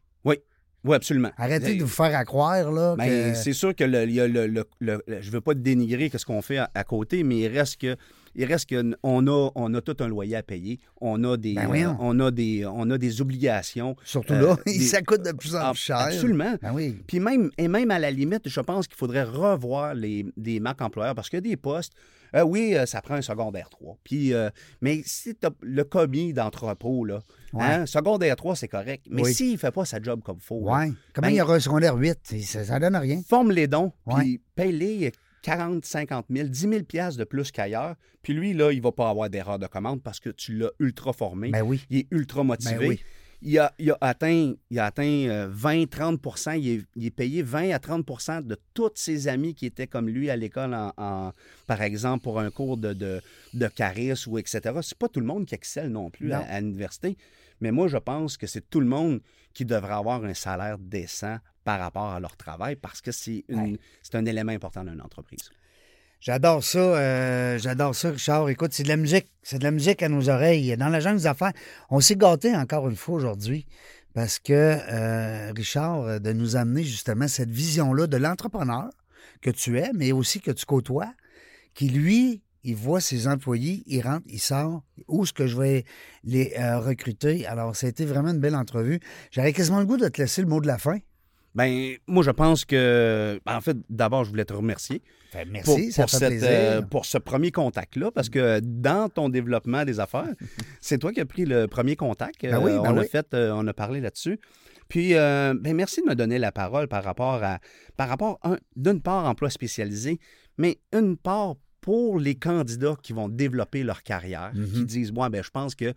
[0.84, 1.32] Oui, absolument.
[1.36, 2.94] Arrêtez de vous faire à croire, là.
[2.96, 4.46] Ben, que- c'est sûr que le, le, le-
[4.78, 7.80] le- le- je veux pas dénigrer ce qu'on fait à, à côté, mais il reste
[7.80, 7.96] que
[8.36, 11.54] il reste que on a on a tout un loyer à payer, on a des
[11.54, 11.96] Ben euh, voyons.
[11.98, 13.96] on a des on a des obligations.
[14.04, 15.98] Surtout euh, là, des- ça coûte de plus en Ah, plus cher.
[15.98, 16.54] Absolument.
[16.62, 16.96] Ben oui.
[17.08, 20.80] Puis même, et même à la limite, je pense qu'il faudrait revoir les, des marques
[20.80, 21.92] employeurs parce qu'il y a des postes.
[22.34, 23.98] Euh, oui, euh, ça prend un secondaire 3.
[24.04, 24.50] Puis, euh,
[24.80, 27.20] mais si tu le commis d'entrepôt, là,
[27.52, 27.64] Ouais.
[27.64, 29.04] hein, secondaire 3, c'est correct.
[29.10, 29.34] Mais Oui.
[29.34, 30.92] s'il ne fait pas sa job comme il faut, là, Ouais.
[31.14, 32.18] Comment Ben- il y aura un secondaire 8?
[32.42, 33.20] Ça, ça donne rien.
[33.26, 34.20] forme les dons, Ouais.
[34.22, 35.12] puis paye-les
[35.42, 37.94] 40, 50 000, 10 000 piastres de plus qu'ailleurs.
[38.22, 41.12] Puis lui, là, il va pas avoir d'erreur de commande parce que tu l'as ultra
[41.12, 41.50] formé.
[41.50, 41.80] Ben oui.
[41.88, 42.76] Il est ultra motivé.
[42.78, 43.00] Ben oui.
[43.42, 47.70] Il, a, il a atteint, il a atteint 20-30 il est, il est payé 20
[47.70, 51.32] à 30% de tous ses amis qui étaient comme lui à l'école, en, en-
[51.66, 53.20] par exemple, pour un cours de, de,
[53.54, 54.60] de charisme ou etc.
[54.82, 56.46] C'est pas tout le monde qui excelle non plus à, Non.
[56.48, 57.16] à l'université.
[57.60, 59.20] Mais moi, je pense que c'est tout le monde
[59.52, 63.60] qui devrait avoir un salaire décent par rapport à leur travail parce que c'est une-
[63.72, 63.78] Ouais.
[64.02, 65.50] c'est un élément important d'une entreprise.
[66.20, 68.48] J'adore ça, euh, j'adore ça, Richard.
[68.48, 70.76] Écoute, c'est de la musique, c'est de la musique à nos oreilles.
[70.76, 71.52] Dans la jungle des affaires,
[71.90, 73.66] on s'est gâté encore une fois aujourd'hui
[74.14, 78.90] parce que euh, Richard, euh, de nous amener justement cette vision-là de l'entrepreneur
[79.40, 81.14] que tu es, mais aussi que tu côtoies,
[81.74, 85.84] qui lui, il voit ses employés, il rentre, il sort, où est-ce que je vais
[86.24, 87.46] les recruter?
[87.46, 88.98] Alors, ça a été vraiment une belle entrevue.
[89.30, 90.98] J'avais quasiment le goût de te laisser le mot de la fin.
[91.54, 93.40] Ben, moi, je pense que.
[93.46, 95.02] En fait, d'abord, je voulais te remercier.
[95.30, 99.08] Fait, pour, merci, ça pour fait cette, euh, pour ce premier contact-là, parce que dans
[99.10, 100.32] ton développement des affaires,
[100.80, 102.42] c'est toi qui as pris le premier contact.
[102.42, 104.38] Ben oui, Euh, ben on, a fait, euh, on a parlé là-dessus.
[104.88, 107.58] Puis, euh, ben merci de me donner la parole par rapport à,
[107.98, 110.18] par rapport, un- d'une part, emploi spécialisé,
[110.56, 115.42] mais une part pour les candidats qui vont développer leur carrière, qui disent, moi, ben,
[115.44, 115.92] je pense que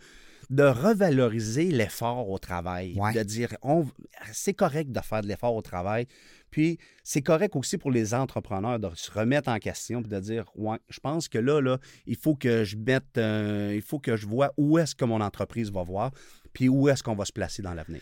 [0.49, 3.13] de revaloriser l'effort au travail, Ouais.
[3.13, 3.55] de dire,
[4.33, 6.07] c'est correct de faire de l'effort au travail,
[6.51, 10.45] puis c'est correct aussi pour les entrepreneurs de se remettre en question et de dire
[10.55, 14.15] ouais, je pense que là, là, il faut que je mette, euh, il faut que
[14.15, 16.11] je vois où est-ce que mon entreprise va voir,
[16.53, 18.01] puis où est-ce qu'on va se placer dans l'avenir.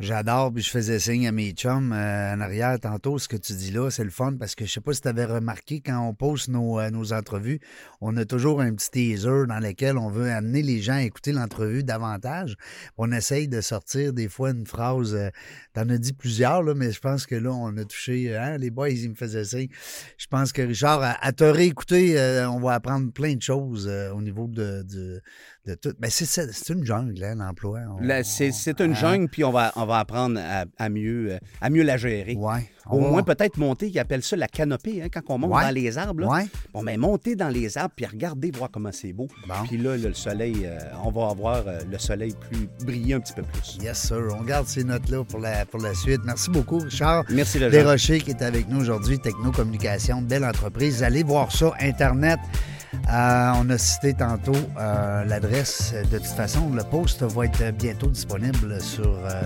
[0.00, 3.52] J'adore, puis je faisais signe à mes chums euh, en arrière tantôt, ce que tu
[3.52, 6.00] dis là, c'est le fun parce que je sais pas si tu avais remarqué, quand
[6.00, 7.60] on poste nos, euh, nos entrevues,
[8.00, 11.30] on a toujours un petit teaser dans lequel on veut amener les gens à écouter
[11.30, 12.56] l'entrevue davantage.
[12.98, 15.30] On essaye de sortir des fois une phrase, euh,
[15.74, 18.70] t'en as dit plusieurs, là, mais je pense que là, on a touché, hein, les
[18.70, 19.68] boys, ils me faisaient signe.
[20.18, 23.86] Je pense que Richard, à, à te réécouter, euh, on va apprendre plein de choses
[23.88, 25.22] euh, au niveau de, de,
[25.66, 25.92] de tout.
[25.98, 27.80] Ben, c'est, une jungle, hein, l'emploi.
[28.22, 31.82] C'est, une jungle, puis on va, on va apprendre à, à mieux, euh, à mieux
[31.82, 32.34] la gérer.
[32.36, 32.70] Ouais.
[32.90, 35.62] Au va- moins, peut-être monter, ils appellent ça la canopée, hein, quand on monte Ouais.
[35.62, 36.20] dans les arbres.
[36.20, 36.28] là.
[36.28, 36.46] Ouais.
[36.74, 39.26] Bon, ben, monter dans les arbres, puis regarder, voir comment c'est beau.
[39.48, 39.54] Bon.
[39.66, 43.32] Puis là, le soleil, euh, on va avoir euh, le soleil plus briller un petit
[43.32, 43.78] peu plus.
[43.82, 44.22] Yes, sir.
[44.38, 46.20] On garde ces notes-là pour la, pour la suite.
[46.24, 47.24] Merci beaucoup, Richard.
[47.30, 51.02] Merci, le Desrochers qui est avec nous aujourd'hui, Technocommunication, belle entreprise.
[51.02, 52.38] Allez voir ça, Internet.
[53.12, 55.94] Euh, on a cité tantôt euh, l'adresse.
[56.10, 59.42] De toute façon, le post va être bientôt disponible sur, euh,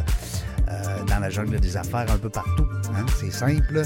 [1.08, 2.66] dans la jungle des affaires un peu partout.
[2.96, 3.04] hein.
[3.18, 3.82] C'est simple.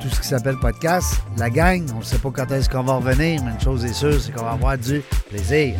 [0.00, 2.94] Tout ce qui s'appelle podcast, la gang, on ne sait pas quand est-ce qu'on va
[2.94, 5.74] revenir, mais une chose est sûre, c'est qu'on va avoir du plaisir.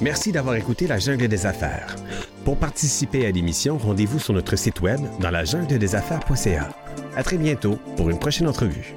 [0.00, 1.94] Merci d'avoir écouté La Jungle des Affaires.
[2.44, 6.68] Pour participer à l'émission, rendez-vous sur notre site web dans la jungle des affaires.ca.
[7.14, 8.94] À très bientôt pour une prochaine entrevue.